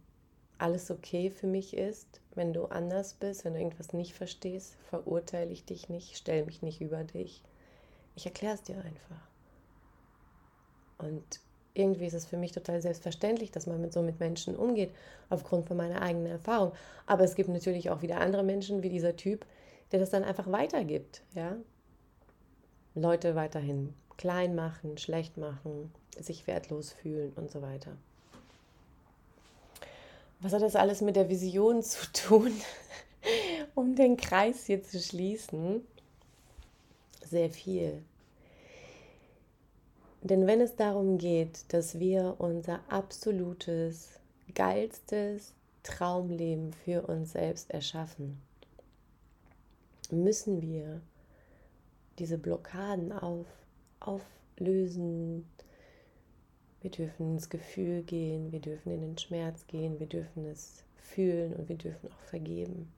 alles 0.56 0.90
okay 0.90 1.28
für 1.28 1.46
mich 1.46 1.76
ist. 1.76 2.22
Wenn 2.34 2.54
du 2.54 2.64
anders 2.64 3.12
bist, 3.12 3.44
wenn 3.44 3.52
du 3.52 3.58
irgendwas 3.58 3.92
nicht 3.92 4.14
verstehst, 4.14 4.76
verurteile 4.88 5.50
ich 5.50 5.66
dich 5.66 5.90
nicht, 5.90 6.16
stelle 6.16 6.46
mich 6.46 6.62
nicht 6.62 6.80
über 6.80 7.04
dich. 7.04 7.42
Ich 8.16 8.24
erkläre 8.24 8.54
es 8.54 8.62
dir 8.62 8.76
einfach. 8.78 9.28
Und 10.96 11.40
irgendwie 11.74 12.06
ist 12.06 12.14
es 12.14 12.24
für 12.24 12.38
mich 12.38 12.52
total 12.52 12.80
selbstverständlich, 12.80 13.50
dass 13.50 13.66
man 13.66 13.78
mit 13.78 13.92
so 13.92 14.00
mit 14.00 14.20
Menschen 14.20 14.56
umgeht, 14.56 14.94
aufgrund 15.28 15.66
von 15.66 15.76
meiner 15.76 16.00
eigenen 16.00 16.32
Erfahrung. 16.32 16.72
Aber 17.04 17.24
es 17.24 17.34
gibt 17.34 17.50
natürlich 17.50 17.90
auch 17.90 18.00
wieder 18.00 18.22
andere 18.22 18.42
Menschen 18.42 18.82
wie 18.82 18.88
dieser 18.88 19.16
Typ, 19.16 19.44
der 19.92 20.00
das 20.00 20.08
dann 20.08 20.24
einfach 20.24 20.50
weitergibt, 20.50 21.20
ja. 21.34 21.58
Leute 22.94 23.34
weiterhin 23.34 23.92
klein 24.16 24.54
machen, 24.54 24.98
schlecht 24.98 25.36
machen, 25.36 25.92
sich 26.18 26.46
wertlos 26.46 26.92
fühlen 26.92 27.32
und 27.36 27.50
so 27.50 27.62
weiter. 27.62 27.96
Was 30.40 30.52
hat 30.52 30.62
das 30.62 30.76
alles 30.76 31.00
mit 31.00 31.16
der 31.16 31.28
Vision 31.28 31.82
zu 31.82 32.12
tun, 32.12 32.52
um 33.74 33.96
den 33.96 34.16
Kreis 34.16 34.66
hier 34.66 34.82
zu 34.82 35.00
schließen? 35.00 35.86
Sehr 37.24 37.50
viel. 37.50 38.02
Denn 40.20 40.46
wenn 40.46 40.60
es 40.60 40.76
darum 40.76 41.18
geht, 41.18 41.72
dass 41.72 41.98
wir 41.98 42.36
unser 42.38 42.80
absolutes, 42.88 44.20
geilstes 44.54 45.52
Traumleben 45.82 46.72
für 46.72 47.02
uns 47.02 47.32
selbst 47.32 47.70
erschaffen, 47.70 48.40
müssen 50.10 50.62
wir 50.62 51.00
diese 52.18 52.38
Blockaden 52.38 53.12
auf 53.12 53.46
auflösen. 54.06 55.46
Wir 56.80 56.90
dürfen 56.90 57.34
ins 57.34 57.48
Gefühl 57.48 58.02
gehen, 58.02 58.52
wir 58.52 58.60
dürfen 58.60 58.92
in 58.92 59.00
den 59.00 59.18
Schmerz 59.18 59.66
gehen, 59.66 59.98
wir 59.98 60.06
dürfen 60.06 60.44
es 60.46 60.84
fühlen 60.96 61.54
und 61.54 61.68
wir 61.68 61.76
dürfen 61.76 62.10
auch 62.12 62.28
vergeben. 62.28 62.92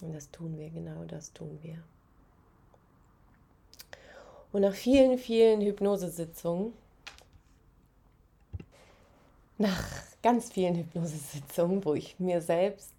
Und 0.00 0.12
das 0.12 0.30
tun 0.30 0.58
wir, 0.58 0.68
genau 0.70 1.04
das 1.04 1.32
tun 1.32 1.58
wir. 1.62 1.82
Und 4.52 4.62
nach 4.62 4.74
vielen, 4.74 5.16
vielen 5.16 5.60
Hypnosesitzungen, 5.62 6.72
nach 9.58 9.88
ganz 10.22 10.50
vielen 10.52 10.76
Hypnosesitzungen, 10.76 11.84
wo 11.84 11.94
ich 11.94 12.18
mir 12.18 12.42
selbst 12.42 12.92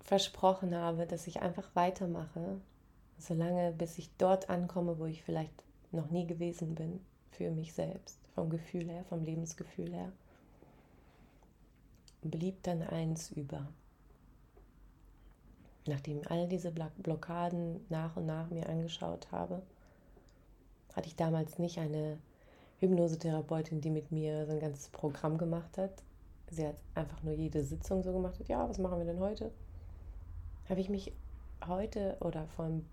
versprochen 0.00 0.74
habe, 0.74 1.06
dass 1.06 1.26
ich 1.26 1.40
einfach 1.40 1.68
weitermache, 1.74 2.60
solange 3.18 3.72
bis 3.72 3.98
ich 3.98 4.10
dort 4.18 4.50
ankomme, 4.50 4.98
wo 4.98 5.06
ich 5.06 5.22
vielleicht 5.22 5.52
noch 5.92 6.10
nie 6.10 6.26
gewesen 6.26 6.74
bin 6.74 7.00
für 7.30 7.50
mich 7.50 7.72
selbst, 7.72 8.18
vom 8.34 8.50
Gefühl 8.50 8.88
her, 8.88 9.04
vom 9.08 9.24
Lebensgefühl 9.24 9.92
her, 9.92 10.12
blieb 12.22 12.62
dann 12.62 12.82
eins 12.82 13.30
über. 13.30 13.68
Nachdem 15.86 16.20
ich 16.20 16.30
all 16.30 16.48
diese 16.48 16.70
Blockaden 16.70 17.84
nach 17.88 18.16
und 18.16 18.26
nach 18.26 18.50
mir 18.50 18.68
angeschaut 18.68 19.30
habe, 19.32 19.62
hatte 20.94 21.08
ich 21.08 21.16
damals 21.16 21.58
nicht 21.58 21.78
eine 21.78 22.18
Hypnosetherapeutin, 22.80 23.80
die 23.80 23.90
mit 23.90 24.12
mir 24.12 24.46
so 24.46 24.52
ein 24.52 24.60
ganzes 24.60 24.88
Programm 24.90 25.38
gemacht 25.38 25.78
hat. 25.78 26.02
Sie 26.50 26.66
hat 26.66 26.76
einfach 26.94 27.22
nur 27.22 27.34
jede 27.34 27.64
Sitzung 27.64 28.02
so 28.02 28.12
gemacht. 28.12 28.36
Ja, 28.48 28.68
was 28.68 28.78
machen 28.78 28.98
wir 28.98 29.06
denn 29.06 29.20
heute? 29.20 29.50
Habe 30.68 30.80
ich 30.80 30.88
mich 30.88 31.12
heute 31.66 32.16
oder 32.20 32.46
vor 32.48 32.66
ein 32.66 32.86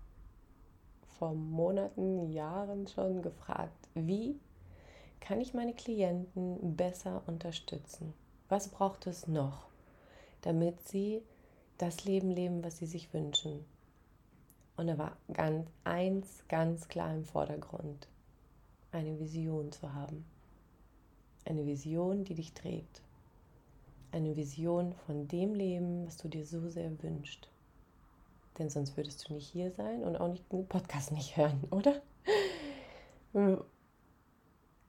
vor 1.18 1.34
Monaten, 1.34 2.30
Jahren 2.30 2.86
schon 2.86 3.22
gefragt, 3.22 3.88
wie 3.94 4.38
kann 5.20 5.40
ich 5.40 5.54
meine 5.54 5.74
Klienten 5.74 6.76
besser 6.76 7.22
unterstützen? 7.26 8.12
Was 8.48 8.68
braucht 8.68 9.06
es 9.06 9.26
noch, 9.26 9.66
damit 10.42 10.80
sie 10.86 11.22
das 11.78 12.04
Leben 12.04 12.30
leben, 12.30 12.62
was 12.62 12.78
sie 12.78 12.86
sich 12.86 13.12
wünschen? 13.12 13.64
Und 14.76 14.88
da 14.88 14.98
war 14.98 15.16
ganz 15.32 15.68
eins 15.84 16.44
ganz 16.48 16.86
klar 16.88 17.12
im 17.14 17.24
Vordergrund, 17.24 18.08
eine 18.92 19.18
Vision 19.18 19.72
zu 19.72 19.94
haben. 19.94 20.24
Eine 21.44 21.64
Vision, 21.64 22.24
die 22.24 22.34
dich 22.34 22.52
trägt. 22.52 23.02
Eine 24.12 24.36
Vision 24.36 24.92
von 25.06 25.28
dem 25.28 25.54
Leben, 25.54 26.06
was 26.06 26.18
du 26.18 26.28
dir 26.28 26.44
so 26.44 26.68
sehr 26.68 27.02
wünschst. 27.02 27.48
Denn 28.58 28.70
sonst 28.70 28.96
würdest 28.96 29.28
du 29.28 29.34
nicht 29.34 29.48
hier 29.48 29.70
sein 29.72 30.02
und 30.02 30.16
auch 30.16 30.28
nicht 30.28 30.50
den 30.52 30.66
Podcast 30.66 31.12
nicht 31.12 31.36
hören, 31.36 31.64
oder? 31.70 32.00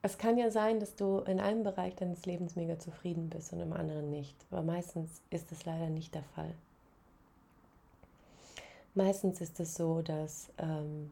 Es 0.02 0.18
kann 0.18 0.38
ja 0.38 0.50
sein, 0.52 0.80
dass 0.80 0.96
du 0.96 1.20
in 1.20 1.40
einem 1.40 1.64
Bereich 1.64 1.96
deines 1.96 2.26
Lebens 2.26 2.56
mega 2.56 2.80
zufrieden 2.80 3.30
bist 3.30 3.52
und 3.52 3.60
im 3.60 3.74
anderen 3.74 4.10
nicht. 4.10 4.36
Aber 4.52 4.62
meistens 4.62 5.22
ist 5.30 5.52
es 5.52 5.66
leider 5.66 5.90
nicht 5.90 6.16
der 6.16 6.24
Fall. 6.24 6.54
Meistens 8.96 9.42
ist 9.42 9.60
es 9.60 9.76
so, 9.76 10.02
dass 10.02 10.50
ähm, 10.58 11.12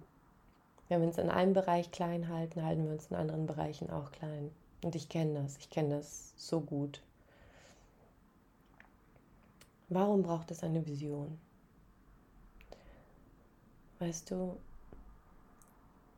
wenn 0.88 1.02
wir 1.02 1.08
uns 1.08 1.18
in 1.18 1.30
einem 1.30 1.54
Bereich 1.54 1.92
klein 1.92 2.30
halten, 2.30 2.64
halten 2.64 2.86
wir 2.86 2.94
uns 2.94 3.08
in 3.08 3.16
anderen 3.16 3.48
Bereichen 3.48 3.90
auch 3.90 4.12
klein. 4.12 4.52
Und 4.84 4.96
ich 4.96 5.10
kenne 5.10 5.42
das, 5.42 5.58
ich 5.58 5.70
kenne 5.70 5.98
das 5.98 6.34
so 6.38 6.62
gut. 6.62 7.02
Warum 9.90 10.24
braucht 10.24 10.52
es 10.52 10.64
eine 10.64 10.86
Vision? 10.86 11.38
Weißt 14.06 14.30
du, 14.30 14.56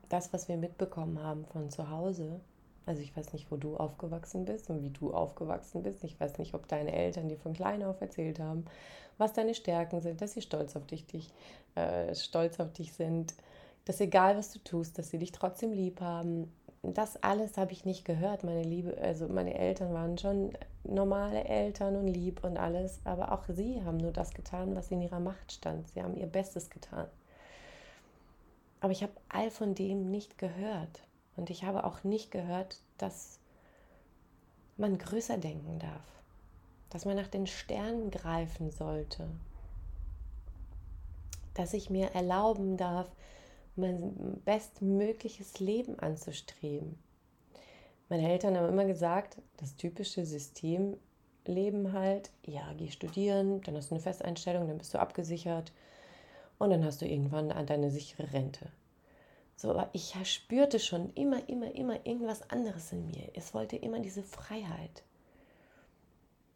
das, 0.10 0.34
was 0.34 0.50
wir 0.50 0.58
mitbekommen 0.58 1.24
haben 1.24 1.46
von 1.46 1.70
zu 1.70 1.90
Hause, 1.90 2.42
Also 2.86 3.02
ich 3.02 3.16
weiß 3.16 3.32
nicht, 3.32 3.50
wo 3.50 3.56
du 3.56 3.78
aufgewachsen 3.78 4.44
bist 4.44 4.70
und 4.70 4.84
wie 4.84 4.90
du 4.90 5.14
aufgewachsen 5.14 5.84
bist. 5.84 6.04
Ich 6.04 6.20
weiß 6.20 6.38
nicht, 6.38 6.54
ob 6.54 6.68
deine 6.68 6.92
Eltern 6.92 7.30
dir 7.30 7.38
von 7.38 7.54
klein 7.54 7.84
auf 7.84 8.02
erzählt 8.02 8.40
haben, 8.40 8.66
was 9.18 9.32
deine 9.34 9.54
Stärken 9.54 10.02
sind, 10.02 10.22
dass 10.22 10.34
sie 10.34 10.42
stolz 10.42 10.76
auf 10.76 10.86
dich, 10.86 11.06
dich 11.06 11.30
äh, 11.76 12.14
stolz 12.14 12.60
auf 12.60 12.74
dich 12.74 12.92
sind, 12.94 13.34
dass 13.86 14.02
egal 14.02 14.38
was 14.38 14.52
du 14.52 14.60
tust, 14.60 14.98
dass 14.98 15.10
sie 15.10 15.20
dich 15.20 15.32
trotzdem 15.32 15.72
lieb 15.72 16.02
haben. 16.02 16.52
Das 16.84 17.22
alles 17.24 17.58
habe 17.58 17.72
ich 17.72 17.86
nicht 17.86 18.04
gehört. 18.04 18.44
Meine 18.44 18.64
Liebe, 18.64 18.98
also 19.02 19.28
meine 19.30 19.54
Eltern 19.56 19.94
waren 19.94 20.18
schon 20.18 20.52
normale 20.84 21.46
Eltern 21.46 21.96
und 21.96 22.08
lieb 22.08 22.44
und 22.44 22.58
alles, 22.58 23.00
aber 23.06 23.32
auch 23.32 23.46
sie 23.48 23.82
haben 23.84 23.98
nur 23.98 24.12
das 24.12 24.34
getan, 24.34 24.76
was 24.76 24.92
in 24.92 25.02
ihrer 25.02 25.20
Macht 25.22 25.54
stand. 25.54 25.88
Sie 25.90 26.02
haben 26.02 26.18
ihr 26.18 26.28
Bestes 26.28 26.70
getan. 26.70 27.08
Aber 28.80 28.92
ich 28.92 29.04
habe 29.04 29.14
all 29.30 29.50
von 29.50 29.76
dem 29.76 30.10
nicht 30.10 30.38
gehört. 30.38 31.04
Und 31.36 31.50
ich 31.50 31.64
habe 31.64 31.84
auch 31.84 32.04
nicht 32.04 32.32
gehört, 32.32 32.80
dass 32.98 33.40
man 34.76 34.98
größer 34.98 35.38
denken 35.38 35.80
darf, 35.80 36.06
dass 36.90 37.06
man 37.06 37.16
nach 37.16 37.28
den 37.28 37.48
Sternen 37.48 38.12
greifen 38.12 38.72
sollte, 38.72 39.28
dass 41.54 41.74
ich 41.74 41.90
mir 41.90 42.08
erlauben 42.12 42.78
darf, 42.78 43.08
mein 43.76 44.42
bestmögliches 44.46 45.60
Leben 45.60 46.00
anzustreben. 46.00 46.98
Meine 48.10 48.30
Eltern 48.32 48.58
haben 48.58 48.70
immer 48.70 48.86
gesagt, 48.86 49.38
das 49.58 49.76
typische 49.76 50.26
Systemleben 50.26 51.94
halt, 51.94 52.32
ja, 52.46 52.74
geh 52.78 52.90
studieren, 52.90 53.62
dann 53.62 53.76
hast 53.76 53.92
du 53.92 53.96
eine 53.96 54.04
Festeinstellung, 54.04 54.68
dann 54.68 54.78
bist 54.78 54.94
du 54.94 55.00
abgesichert 55.00 55.72
und 56.60 56.70
dann 56.70 56.84
hast 56.84 57.02
du 57.02 57.06
irgendwann 57.06 57.50
deine 57.66 57.92
sichere 57.92 58.32
Rente. 58.34 58.70
So, 59.56 59.72
aber 59.72 59.90
ich 59.94 60.14
spürte 60.24 60.80
schon 60.80 61.14
immer, 61.14 61.48
immer, 61.50 61.74
immer 61.74 62.06
irgendwas 62.06 62.48
anderes 62.50 62.92
in 62.92 63.08
mir. 63.08 63.32
Es 63.34 63.54
wollte 63.54 63.76
immer 63.76 64.00
diese 64.00 64.22
Freiheit. 64.24 65.04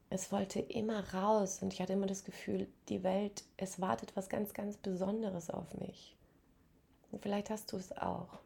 Es 0.09 0.31
wollte 0.31 0.59
immer 0.59 1.13
raus 1.13 1.61
und 1.61 1.73
ich 1.73 1.81
hatte 1.81 1.93
immer 1.93 2.05
das 2.05 2.25
Gefühl, 2.25 2.67
die 2.89 3.01
Welt, 3.01 3.43
es 3.57 3.79
wartet 3.79 4.15
was 4.15 4.29
ganz, 4.29 4.53
ganz 4.53 4.77
Besonderes 4.77 5.49
auf 5.49 5.73
mich. 5.79 6.15
Und 7.11 7.21
vielleicht 7.21 7.49
hast 7.49 7.71
du 7.71 7.77
es 7.77 7.91
auch. 7.97 8.39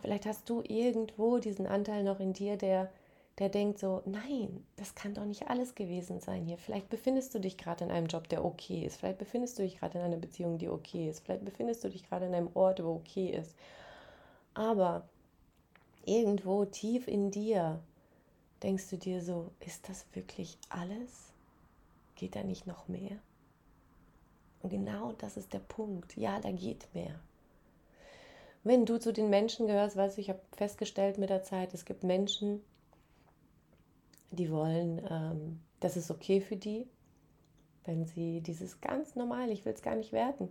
Vielleicht 0.00 0.26
hast 0.26 0.50
du 0.50 0.62
irgendwo 0.66 1.38
diesen 1.38 1.66
Anteil 1.66 2.02
noch 2.02 2.20
in 2.20 2.32
dir, 2.32 2.56
der 2.56 2.92
der 3.38 3.48
denkt 3.48 3.80
so, 3.80 4.02
nein, 4.04 4.64
das 4.76 4.94
kann 4.94 5.14
doch 5.14 5.24
nicht 5.24 5.48
alles 5.48 5.74
gewesen 5.74 6.20
sein 6.20 6.44
hier. 6.44 6.56
Vielleicht 6.56 6.88
befindest 6.88 7.34
du 7.34 7.40
dich 7.40 7.56
gerade 7.56 7.84
in 7.84 7.90
einem 7.90 8.06
Job, 8.06 8.28
der 8.28 8.44
okay 8.44 8.84
ist. 8.84 8.98
Vielleicht 8.98 9.18
befindest 9.18 9.58
du 9.58 9.62
dich 9.62 9.78
gerade 9.78 9.98
in 9.98 10.04
einer 10.04 10.16
Beziehung, 10.18 10.58
die 10.58 10.68
okay 10.68 11.08
ist. 11.08 11.24
Vielleicht 11.24 11.44
befindest 11.44 11.82
du 11.82 11.88
dich 11.88 12.08
gerade 12.08 12.26
in 12.26 12.34
einem 12.34 12.50
Ort, 12.54 12.82
wo 12.82 12.92
okay 12.92 13.30
ist. 13.30 13.56
Aber 14.54 15.08
irgendwo 16.04 16.64
tief 16.64 17.08
in 17.08 17.32
dir 17.32 17.80
denkst 18.62 18.90
du 18.90 18.96
dir 18.98 19.20
so, 19.20 19.50
ist 19.58 19.88
das 19.88 20.06
wirklich 20.12 20.56
alles? 20.68 21.32
Geht 22.14 22.36
da 22.36 22.44
nicht 22.44 22.68
noch 22.68 22.86
mehr? 22.86 23.18
Und 24.62 24.70
genau 24.70 25.12
das 25.18 25.36
ist 25.36 25.52
der 25.52 25.58
Punkt. 25.58 26.16
Ja, 26.16 26.38
da 26.38 26.52
geht 26.52 26.86
mehr. 26.94 27.18
Wenn 28.62 28.86
du 28.86 28.98
zu 28.98 29.12
den 29.12 29.28
Menschen 29.28 29.66
gehörst, 29.66 29.96
weißt 29.96 30.16
du, 30.16 30.20
ich 30.20 30.30
habe 30.30 30.40
festgestellt 30.52 31.18
mit 31.18 31.28
der 31.28 31.42
Zeit, 31.42 31.74
es 31.74 31.84
gibt 31.84 32.02
Menschen, 32.04 32.62
die 34.34 34.50
wollen, 34.50 35.00
ähm, 35.10 35.60
das 35.80 35.96
ist 35.96 36.10
okay 36.10 36.40
für 36.40 36.56
die, 36.56 36.86
wenn 37.84 38.06
sie 38.06 38.40
dieses 38.40 38.80
ganz 38.80 39.14
normal, 39.14 39.50
ich 39.50 39.64
will 39.64 39.72
es 39.72 39.82
gar 39.82 39.96
nicht 39.96 40.12
werten, 40.12 40.48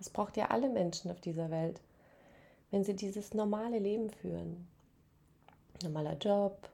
es 0.00 0.10
braucht 0.10 0.36
ja 0.36 0.46
alle 0.46 0.68
Menschen 0.68 1.10
auf 1.10 1.20
dieser 1.20 1.50
Welt, 1.50 1.80
wenn 2.70 2.84
sie 2.84 2.94
dieses 2.94 3.34
normale 3.34 3.78
Leben 3.78 4.10
führen. 4.10 4.66
Normaler 5.82 6.16
Job, 6.16 6.68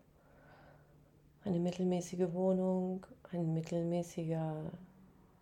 eine 1.45 1.59
mittelmäßige 1.59 2.33
Wohnung, 2.33 3.05
ein 3.33 3.53
mittelmäßiger 3.53 4.71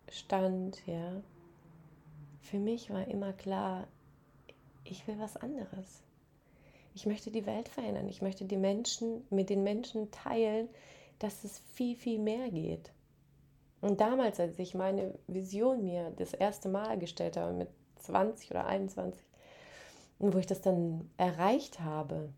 Stand, 0.09 0.85
ja. 0.87 1.21
Für 2.41 2.59
mich 2.59 2.89
war 2.89 3.07
immer 3.07 3.33
klar, 3.33 3.87
ich 4.83 5.07
will 5.07 5.19
was 5.19 5.37
anderes. 5.37 6.03
Ich 6.93 7.05
möchte 7.05 7.31
die 7.31 7.45
Welt 7.45 7.69
verändern. 7.69 8.09
Ich 8.09 8.21
möchte 8.21 8.45
die 8.45 8.57
Menschen 8.57 9.25
mit 9.29 9.49
den 9.49 9.63
Menschen 9.63 10.11
teilen, 10.11 10.69
dass 11.19 11.43
es 11.43 11.59
viel, 11.59 11.95
viel 11.95 12.19
mehr 12.19 12.49
geht. 12.49 12.91
Und 13.79 13.99
damals, 14.01 14.39
als 14.39 14.59
ich 14.59 14.75
meine 14.75 15.17
Vision 15.27 15.83
mir 15.83 16.11
das 16.17 16.33
erste 16.33 16.69
Mal 16.69 16.99
gestellt 16.99 17.37
habe, 17.37 17.53
mit 17.53 17.69
20 17.99 18.51
oder 18.51 18.65
21, 18.65 19.23
wo 20.19 20.37
ich 20.37 20.45
das 20.45 20.61
dann 20.61 21.09
erreicht 21.17 21.79
habe, 21.79 22.31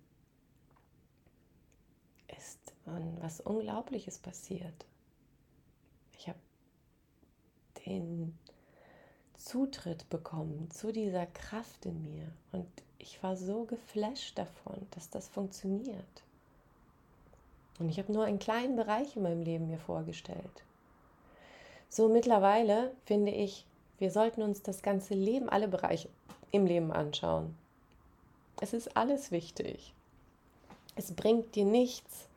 ist 2.38 2.74
was 3.20 3.42
Unglaubliches 3.42 4.20
passiert. 4.20 4.86
Ich 6.18 6.28
habe 6.28 6.40
den 7.86 8.38
Zutritt 9.38 10.10
bekommen 10.10 10.70
zu 10.72 10.92
dieser 10.92 11.26
Kraft 11.26 11.86
in 11.86 12.02
mir 12.04 12.32
und 12.52 12.68
ich 13.04 13.22
war 13.22 13.36
so 13.36 13.66
geflasht 13.66 14.38
davon, 14.38 14.88
dass 14.92 15.10
das 15.10 15.28
funktioniert. 15.28 16.24
Und 17.80 17.90
ich 17.90 18.00
habe 18.00 18.14
nur 18.14 18.24
einen 18.24 18.40
kleinen 18.40 18.78
Bereich 18.78 19.18
in 19.18 19.24
meinem 19.24 19.42
Leben 19.42 19.68
mir 19.68 19.78
vorgestellt. 19.78 20.64
So 21.90 22.08
mittlerweile 22.08 22.92
finde 23.06 23.32
ich, 23.32 23.66
wir 24.00 24.10
sollten 24.10 24.42
uns 24.42 24.64
das 24.64 24.82
ganze 24.82 25.16
Leben, 25.16 25.50
alle 25.50 25.68
Bereiche 25.68 26.08
im 26.52 26.66
Leben 26.66 26.92
anschauen. 26.92 27.56
Es 28.62 28.74
ist 28.74 28.96
alles 28.96 29.32
wichtig. 29.32 29.94
Es 30.96 31.12
bringt 31.14 31.56
dir 31.56 31.66
nichts, 31.66 32.30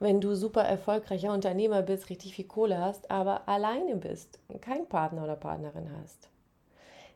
wenn 0.00 0.20
du 0.20 0.34
super 0.34 0.62
erfolgreicher 0.62 1.32
Unternehmer 1.32 1.82
bist, 1.82 2.10
richtig 2.10 2.34
viel 2.34 2.46
Kohle 2.46 2.78
hast, 2.78 3.10
aber 3.10 3.48
alleine 3.48 3.96
bist 3.96 4.38
und 4.48 4.60
keinen 4.60 4.86
Partner 4.86 5.24
oder 5.24 5.36
Partnerin 5.36 5.90
hast. 6.02 6.28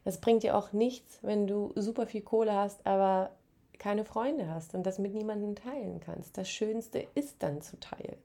Es 0.05 0.19
bringt 0.19 0.43
dir 0.43 0.57
auch 0.57 0.73
nichts, 0.73 1.19
wenn 1.23 1.47
du 1.47 1.73
super 1.77 2.07
viel 2.07 2.23
Kohle 2.23 2.55
hast, 2.55 2.85
aber 2.87 3.31
keine 3.79 4.05
Freunde 4.05 4.49
hast 4.49 4.75
und 4.75 4.85
das 4.85 4.99
mit 4.99 5.15
niemandem 5.15 5.55
teilen 5.55 6.01
kannst. 6.01 6.37
Das 6.37 6.49
Schönste 6.49 7.07
ist 7.15 7.43
dann 7.43 7.63
zu 7.63 7.79
teilen. 7.79 8.19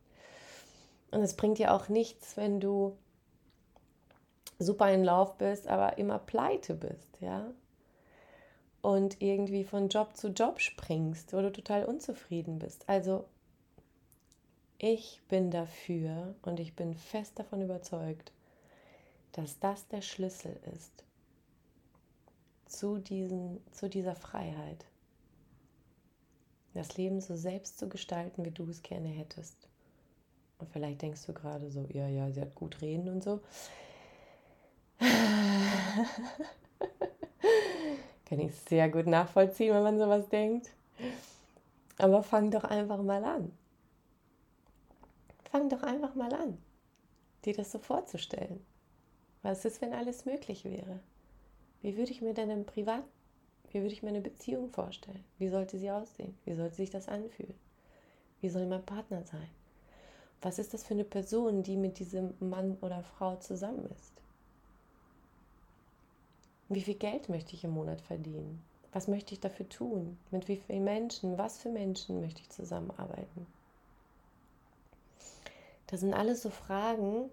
Und 1.12 1.22
es 1.22 1.36
bringt 1.36 1.58
dir 1.58 1.74
auch 1.74 1.88
nichts, 1.90 2.36
wenn 2.36 2.60
du 2.60 2.98
super 4.60 4.92
in 4.92 5.04
Lauf 5.04 5.38
bist, 5.38 5.68
aber 5.68 5.98
immer 5.98 6.20
pleite 6.20 6.74
bist, 6.74 7.10
ja? 7.20 7.52
Und 8.82 9.22
irgendwie 9.22 9.64
von 9.64 9.90
Job 9.90 10.16
zu 10.16 10.30
Job 10.30 10.60
springst, 10.60 11.34
wo 11.34 11.42
du 11.42 11.52
total 11.52 11.86
unzufrieden 11.86 12.60
bist. 12.60 12.88
Also 12.88 13.26
ich 14.78 15.22
bin 15.28 15.52
dafür 15.52 16.36
und 16.44 16.60
ich 16.60 16.76
bin 16.76 16.94
fest 16.94 17.40
davon 17.40 17.62
überzeugt, 17.62 18.32
dass 19.32 19.60
das 19.60 19.88
der 19.88 20.02
Schlüssel 20.02 20.60
ist 20.76 21.07
zu, 22.68 23.00
diesen, 23.00 23.60
zu 23.72 23.90
dieser 23.90 24.16
Freiheit. 24.16 24.86
Das 26.74 26.96
Leben 26.98 27.22
so 27.22 27.36
selbst 27.36 27.80
zu 27.80 27.90
gestalten, 27.90 28.46
wie 28.46 28.52
du 28.52 28.70
es 28.70 28.84
gerne 28.84 29.10
hättest. 29.10 29.68
Und 30.60 30.70
vielleicht 30.72 31.02
denkst 31.02 31.26
du 31.26 31.34
gerade 31.34 31.70
so, 31.72 31.86
ja, 31.92 32.08
ja, 32.08 32.32
sie 32.32 32.42
hat 32.42 32.54
gut 32.56 32.82
reden 32.82 33.10
und 33.10 33.24
so. 33.24 33.42
Kann 38.26 38.40
ich 38.40 38.54
sehr 38.68 38.90
gut 38.90 39.08
nachvollziehen, 39.08 39.74
wenn 39.74 39.84
man 39.84 39.98
sowas 39.98 40.28
denkt. 40.30 40.70
Aber 41.98 42.22
fang 42.24 42.52
doch 42.52 42.64
einfach 42.64 43.02
mal 43.02 43.24
an. 43.24 43.52
Fang 45.52 45.70
doch 45.70 45.84
einfach 45.84 46.14
mal 46.16 46.34
an, 46.34 46.58
dir 47.46 47.56
das 47.56 47.72
so 47.72 47.80
vorzustellen. 47.80 48.64
Was 49.44 49.66
ist, 49.66 49.82
wenn 49.82 49.94
alles 49.94 50.26
möglich 50.26 50.66
wäre? 50.66 51.00
Wie 51.82 51.98
würde 51.98 52.12
ich 52.12 52.22
mir 52.22 52.34
denn 52.34 52.50
im 52.50 52.66
Privat, 52.66 53.04
wie 53.72 53.82
würde 53.82 53.94
ich 53.94 54.04
mir 54.04 54.10
eine 54.10 54.22
Beziehung 54.22 54.70
vorstellen? 54.70 55.24
Wie 55.38 55.50
sollte 55.50 55.78
sie 55.78 55.92
aussehen? 55.92 56.38
Wie 56.46 56.56
sollte 56.56 56.76
sich 56.76 56.90
das 56.90 57.08
anfühlen? 57.08 57.56
Wie 58.42 58.50
soll 58.50 58.66
mein 58.66 58.86
Partner 58.86 59.24
sein? 59.24 59.50
Was 60.42 60.60
ist 60.60 60.74
das 60.74 60.84
für 60.84 60.94
eine 60.94 61.04
Person, 61.04 61.64
die 61.64 61.76
mit 61.76 62.00
diesem 62.00 62.34
Mann 62.40 62.78
oder 62.82 63.04
Frau 63.04 63.36
zusammen 63.38 63.90
ist? 63.98 64.14
Wie 66.70 66.82
viel 66.82 66.96
Geld 66.96 67.30
möchte 67.30 67.54
ich 67.54 67.64
im 67.64 67.72
Monat 67.72 68.02
verdienen? 68.02 68.62
Was 68.92 69.08
möchte 69.08 69.34
ich 69.34 69.40
dafür 69.40 69.68
tun? 69.70 70.18
Mit 70.32 70.48
wie 70.48 70.58
vielen 70.58 70.84
Menschen? 70.84 71.38
Was 71.38 71.60
für 71.60 71.70
Menschen 71.70 72.20
möchte 72.20 72.42
ich 72.42 72.50
zusammenarbeiten? 72.50 73.48
Das 75.88 76.02
sind 76.02 76.14
alles 76.14 76.42
so 76.42 76.50
Fragen, 76.50 77.30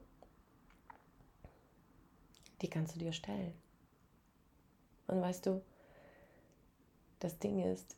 die 2.63 2.69
kannst 2.69 2.95
du 2.95 3.01
dir 3.01 3.13
stellen. 3.13 3.53
Und 5.07 5.21
weißt 5.21 5.47
du, 5.47 5.63
das 7.21 7.39
Ding 7.39 7.61
ist, 7.61 7.97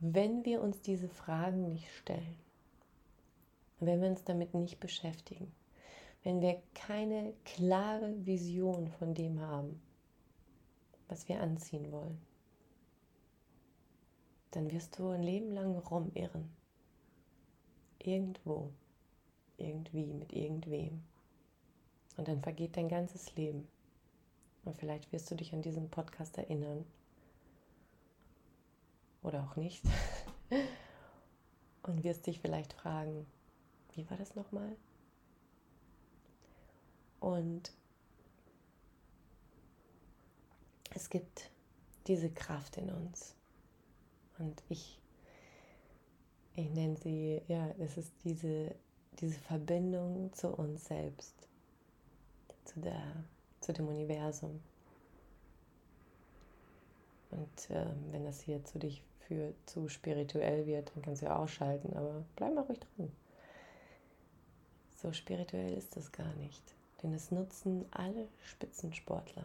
wenn 0.00 0.44
wir 0.44 0.62
uns 0.62 0.80
diese 0.80 1.08
Fragen 1.08 1.68
nicht 1.68 1.90
stellen, 1.96 2.36
wenn 3.80 4.00
wir 4.00 4.08
uns 4.08 4.24
damit 4.24 4.54
nicht 4.54 4.80
beschäftigen, 4.80 5.52
wenn 6.22 6.40
wir 6.40 6.60
keine 6.74 7.32
klare 7.44 8.14
Vision 8.26 8.88
von 8.88 9.14
dem 9.14 9.40
haben, 9.40 9.80
was 11.08 11.28
wir 11.28 11.40
anziehen 11.40 11.90
wollen, 11.92 12.20
dann 14.50 14.70
wirst 14.70 14.98
du 14.98 15.08
ein 15.08 15.22
Leben 15.22 15.52
lang 15.52 15.76
rumirren. 15.78 16.50
irgendwo, 17.98 18.72
irgendwie, 19.56 20.12
mit 20.12 20.32
irgendwem. 20.32 21.02
Und 22.16 22.28
dann 22.28 22.40
vergeht 22.42 22.76
dein 22.76 22.88
ganzes 22.88 23.34
Leben. 23.36 23.68
Und 24.68 24.76
vielleicht 24.76 25.10
wirst 25.12 25.30
du 25.30 25.34
dich 25.34 25.54
an 25.54 25.62
diesen 25.62 25.88
Podcast 25.88 26.36
erinnern. 26.36 26.84
Oder 29.22 29.42
auch 29.44 29.56
nicht. 29.56 29.82
Und 31.84 32.04
wirst 32.04 32.26
dich 32.26 32.38
vielleicht 32.40 32.74
fragen, 32.74 33.24
wie 33.94 34.08
war 34.10 34.18
das 34.18 34.34
nochmal? 34.34 34.76
Und 37.18 37.72
es 40.94 41.08
gibt 41.08 41.50
diese 42.06 42.28
Kraft 42.28 42.76
in 42.76 42.90
uns. 42.90 43.34
Und 44.38 44.62
ich, 44.68 45.00
ich 46.56 46.68
nenne 46.68 46.98
sie, 46.98 47.40
ja, 47.48 47.70
es 47.78 47.96
ist 47.96 48.12
diese, 48.22 48.74
diese 49.18 49.38
Verbindung 49.40 50.30
zu 50.34 50.54
uns 50.54 50.84
selbst, 50.84 51.34
zu, 52.66 52.80
der, 52.80 53.24
zu 53.68 53.74
dem 53.74 53.88
Universum. 53.88 54.62
Und 57.30 57.70
äh, 57.70 57.84
wenn 58.10 58.24
das 58.24 58.40
hier 58.40 58.64
zu 58.64 58.78
dich 58.78 59.02
für 59.26 59.52
zu 59.66 59.88
spirituell 59.88 60.64
wird, 60.64 60.90
dann 60.94 61.02
kannst 61.02 61.20
du 61.20 61.26
ja 61.26 61.36
ausschalten, 61.36 61.94
aber 61.94 62.24
bleib 62.34 62.54
mal 62.54 62.62
ruhig 62.62 62.78
dran. 62.78 63.12
So 64.96 65.12
spirituell 65.12 65.74
ist 65.74 65.98
es 65.98 66.12
gar 66.12 66.32
nicht, 66.36 66.62
denn 67.02 67.12
es 67.12 67.30
nutzen 67.30 67.84
alle 67.90 68.26
Spitzensportler. 68.42 69.44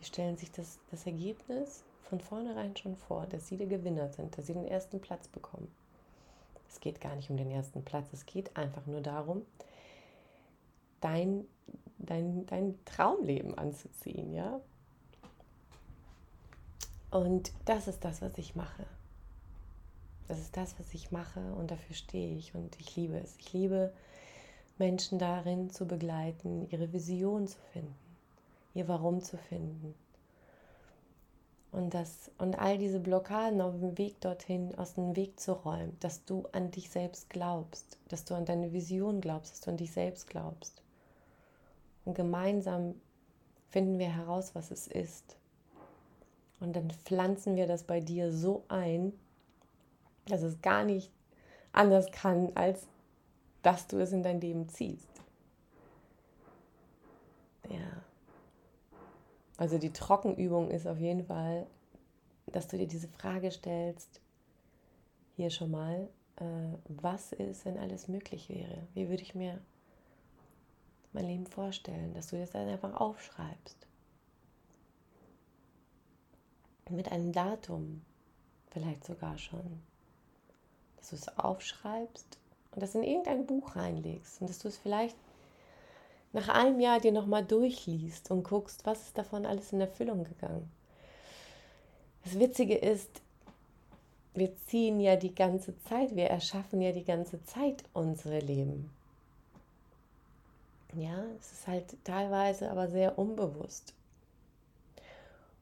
Die 0.00 0.04
stellen 0.04 0.36
sich 0.36 0.52
das, 0.52 0.78
das 0.92 1.04
Ergebnis 1.04 1.82
von 2.04 2.20
vornherein 2.20 2.76
schon 2.76 2.94
vor, 2.94 3.26
dass 3.26 3.48
sie 3.48 3.56
der 3.56 3.66
Gewinner 3.66 4.08
sind, 4.10 4.38
dass 4.38 4.46
sie 4.46 4.54
den 4.54 4.68
ersten 4.68 5.00
Platz 5.00 5.26
bekommen. 5.26 5.68
Es 6.68 6.78
geht 6.78 7.00
gar 7.00 7.16
nicht 7.16 7.28
um 7.28 7.36
den 7.36 7.50
ersten 7.50 7.84
Platz, 7.84 8.12
es 8.12 8.24
geht 8.24 8.56
einfach 8.56 8.86
nur 8.86 9.00
darum, 9.00 9.44
dein, 11.04 11.44
dein, 11.98 12.46
dein 12.46 12.78
Traumleben 12.86 13.56
anzuziehen, 13.56 14.32
ja. 14.32 14.60
Und 17.10 17.52
das 17.66 17.86
ist 17.86 18.04
das, 18.04 18.22
was 18.22 18.38
ich 18.38 18.56
mache. 18.56 18.86
Das 20.26 20.38
ist 20.38 20.56
das, 20.56 20.78
was 20.78 20.94
ich 20.94 21.12
mache 21.12 21.40
und 21.54 21.70
dafür 21.70 21.94
stehe 21.94 22.36
ich 22.36 22.54
und 22.54 22.80
ich 22.80 22.96
liebe 22.96 23.18
es. 23.18 23.36
Ich 23.36 23.52
liebe 23.52 23.92
Menschen 24.78 25.18
darin 25.18 25.70
zu 25.70 25.86
begleiten, 25.86 26.66
ihre 26.70 26.92
Vision 26.92 27.46
zu 27.46 27.58
finden, 27.72 27.94
ihr 28.72 28.88
Warum 28.88 29.20
zu 29.20 29.36
finden. 29.36 29.94
Und, 31.70 31.92
das, 31.92 32.30
und 32.38 32.58
all 32.58 32.78
diese 32.78 33.00
Blockaden 33.00 33.60
auf 33.60 33.74
dem 33.74 33.98
Weg 33.98 34.20
dorthin 34.20 34.74
aus 34.76 34.94
dem 34.94 35.14
Weg 35.16 35.38
zu 35.38 35.52
räumen, 35.52 35.96
dass 36.00 36.24
du 36.24 36.46
an 36.52 36.70
dich 36.70 36.88
selbst 36.88 37.28
glaubst, 37.28 37.98
dass 38.08 38.24
du 38.24 38.34
an 38.34 38.46
deine 38.46 38.72
Vision 38.72 39.20
glaubst, 39.20 39.52
dass 39.52 39.60
du 39.60 39.70
an 39.72 39.76
dich 39.76 39.92
selbst 39.92 40.28
glaubst. 40.28 40.83
Und 42.04 42.14
gemeinsam 42.14 42.94
finden 43.68 43.98
wir 43.98 44.08
heraus, 44.08 44.54
was 44.54 44.70
es 44.70 44.86
ist. 44.86 45.36
Und 46.60 46.74
dann 46.74 46.90
pflanzen 46.90 47.56
wir 47.56 47.66
das 47.66 47.84
bei 47.84 48.00
dir 48.00 48.32
so 48.32 48.64
ein, 48.68 49.12
dass 50.26 50.42
es 50.42 50.62
gar 50.62 50.84
nicht 50.84 51.12
anders 51.72 52.10
kann, 52.12 52.52
als 52.54 52.86
dass 53.62 53.86
du 53.86 53.98
es 53.98 54.12
in 54.12 54.22
dein 54.22 54.40
Leben 54.40 54.68
ziehst. 54.68 55.08
Ja. 57.68 58.02
Also 59.56 59.78
die 59.78 59.92
Trockenübung 59.92 60.70
ist 60.70 60.86
auf 60.86 60.98
jeden 60.98 61.24
Fall, 61.24 61.66
dass 62.46 62.68
du 62.68 62.76
dir 62.76 62.86
diese 62.86 63.08
Frage 63.08 63.50
stellst, 63.50 64.20
hier 65.36 65.50
schon 65.50 65.70
mal, 65.70 66.08
äh, 66.36 66.44
was 66.88 67.32
ist, 67.32 67.64
wenn 67.64 67.78
alles 67.78 68.08
möglich 68.08 68.48
wäre? 68.48 68.86
Wie 68.94 69.08
würde 69.08 69.22
ich 69.22 69.34
mir 69.34 69.60
mein 71.14 71.26
Leben 71.26 71.46
vorstellen? 71.46 72.14
Dass 72.14 72.28
du 72.28 72.38
das 72.38 72.50
dann 72.50 72.68
einfach 72.68 72.94
aufschreibst 73.00 73.84
mit 76.90 77.10
einem 77.10 77.32
Datum, 77.32 78.02
vielleicht 78.70 79.04
sogar 79.04 79.38
schon, 79.38 79.82
dass 80.96 81.10
du 81.10 81.16
es 81.16 81.38
aufschreibst 81.38 82.38
und 82.72 82.82
das 82.82 82.94
in 82.94 83.02
irgendein 83.02 83.46
Buch 83.46 83.76
reinlegst 83.76 84.40
und 84.40 84.50
dass 84.50 84.58
du 84.58 84.68
es 84.68 84.78
vielleicht 84.78 85.16
nach 86.32 86.48
einem 86.48 86.80
Jahr 86.80 87.00
dir 87.00 87.12
nochmal 87.12 87.44
durchliest 87.44 88.30
und 88.30 88.42
guckst, 88.42 88.84
was 88.86 89.02
ist 89.02 89.18
davon 89.18 89.46
alles 89.46 89.72
in 89.72 89.80
Erfüllung 89.80 90.24
gegangen. 90.24 90.70
Das 92.24 92.38
Witzige 92.38 92.74
ist, 92.74 93.22
wir 94.34 94.50
ziehen 94.66 94.98
ja 94.98 95.14
die 95.14 95.34
ganze 95.34 95.78
Zeit, 95.84 96.16
wir 96.16 96.26
erschaffen 96.26 96.80
ja 96.80 96.90
die 96.90 97.04
ganze 97.04 97.44
Zeit 97.44 97.84
unsere 97.92 98.40
Leben. 98.40 98.90
Ja, 100.96 101.24
es 101.40 101.52
ist 101.52 101.66
halt 101.66 101.96
teilweise 102.04 102.70
aber 102.70 102.88
sehr 102.88 103.18
unbewusst. 103.18 103.94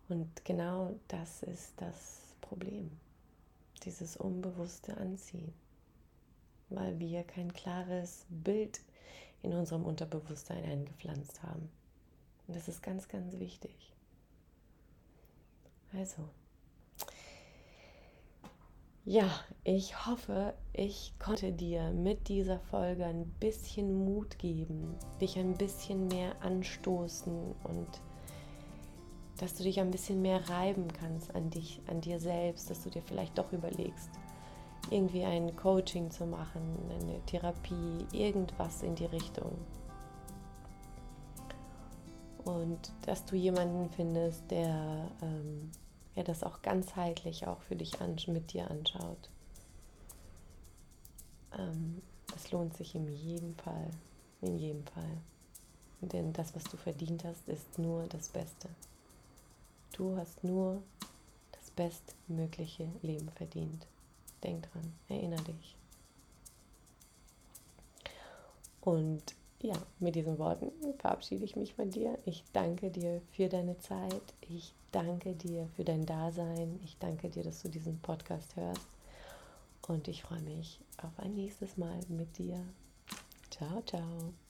Und 0.09 0.45
genau 0.45 0.95
das 1.09 1.43
ist 1.43 1.73
das 1.77 2.21
Problem, 2.43 2.91
dieses 3.85 4.17
unbewusste 4.17 4.97
Anziehen, 4.99 5.55
weil 6.69 6.99
wir 6.99 7.25
kein 7.25 7.53
klares 7.55 8.27
Bild 8.29 8.81
in 9.43 9.55
unserem 9.55 9.85
Unterbewusstsein 9.85 10.65
eingepflanzt 10.65 11.43
haben. 11.43 11.71
Und 12.47 12.57
das 12.57 12.69
ist 12.69 12.83
ganz, 12.83 13.09
ganz 13.09 13.39
wichtig. 13.39 13.95
Also, 15.95 16.29
ja, 19.05 19.29
ich 19.65 20.07
hoffe, 20.07 20.55
ich 20.73 21.13
konnte 21.19 21.53
dir 21.53 21.91
mit 21.91 22.29
dieser 22.29 22.61
Folge 22.61 23.05
ein 23.05 23.27
bisschen 23.41 24.05
Mut 24.05 24.39
geben, 24.39 24.95
dich 25.21 25.39
ein 25.39 25.55
bisschen 25.55 26.07
mehr 26.09 26.41
anstoßen 26.41 27.55
und 27.65 27.89
dass 29.39 29.55
du 29.55 29.65
dich 29.65 29.81
ein 29.81 29.91
bisschen 29.91 30.23
mehr 30.23 30.49
reiben 30.49 30.87
kannst 30.93 31.35
an 31.35 31.51
dich, 31.51 31.81
an 31.89 32.01
dir 32.01 32.21
selbst, 32.21 32.71
dass 32.71 32.85
du 32.85 32.91
dir 32.91 33.03
vielleicht 33.03 33.37
doch 33.37 33.53
überlegst, 33.53 34.11
irgendwie 34.91 35.25
ein 35.25 35.57
Coaching 35.57 36.11
zu 36.11 36.25
machen, 36.25 36.63
eine 37.01 37.21
Therapie, 37.27 38.07
irgendwas 38.13 38.83
in 38.85 38.95
die 38.95 39.07
Richtung. 39.07 39.53
Und 42.45 42.93
dass 43.05 43.25
du 43.25 43.35
jemanden 43.35 43.91
findest, 43.91 44.49
der 44.51 45.09
ähm, 45.23 45.71
ja, 46.15 46.23
das 46.23 46.43
auch 46.43 46.63
ganzheitlich 46.63 47.47
auch 47.47 47.61
für 47.63 47.77
dich 47.77 48.01
an, 48.01 48.17
mit 48.29 48.53
dir 48.53 48.71
anschaut. 48.71 49.31
Ähm, 51.57 52.03
es 52.37 52.51
lohnt 52.51 52.77
sich 52.77 52.95
in 52.95 53.09
jedem 53.09 53.55
Fall, 53.57 53.91
in 54.41 54.59
jedem 54.59 54.85
Fall. 54.87 55.19
Denn 56.01 56.33
das, 56.33 56.55
was 56.55 56.65
du 56.65 56.77
verdient 56.77 57.25
hast, 57.25 57.49
ist 57.49 57.79
nur 57.79 58.07
das 58.09 58.29
Beste. 58.29 58.69
Du 59.93 60.17
hast 60.17 60.43
nur 60.43 60.83
das 61.53 61.71
bestmögliche 61.71 62.89
Leben 63.03 63.29
verdient. 63.31 63.87
Denk 64.43 64.71
dran, 64.73 64.93
erinnere 65.09 65.43
dich. 65.45 65.77
Und 68.81 69.23
ja, 69.63 69.77
mit 70.01 70.17
diesen 70.17 70.39
Worten 70.39 70.73
verabschiede 70.99 71.45
ich 71.45 71.57
mich 71.57 71.75
von 71.75 71.91
dir. 71.91 72.19
Ich 72.25 72.45
danke 72.53 72.91
dir 72.91 73.23
für 73.33 73.49
deine 73.49 73.79
Zeit. 73.79 74.35
Ich 74.41 74.75
danke 74.91 75.35
dir 75.35 75.69
für 75.77 75.85
dein 75.85 76.05
Dasein. 76.05 76.81
Ich 76.85 76.99
danke 76.99 77.31
dir, 77.31 77.45
dass 77.45 77.63
du 77.63 77.69
diesen 77.69 77.99
Podcast 78.01 78.57
hörst. 78.57 78.87
Und 79.87 80.09
ich 80.09 80.23
freue 80.23 80.43
mich 80.43 80.81
auf 80.99 81.19
ein 81.19 81.35
nächstes 81.35 81.77
Mal 81.77 82.01
mit 82.09 82.39
dir. 82.39 82.61
Ciao, 83.51 83.83
ciao. 83.83 84.42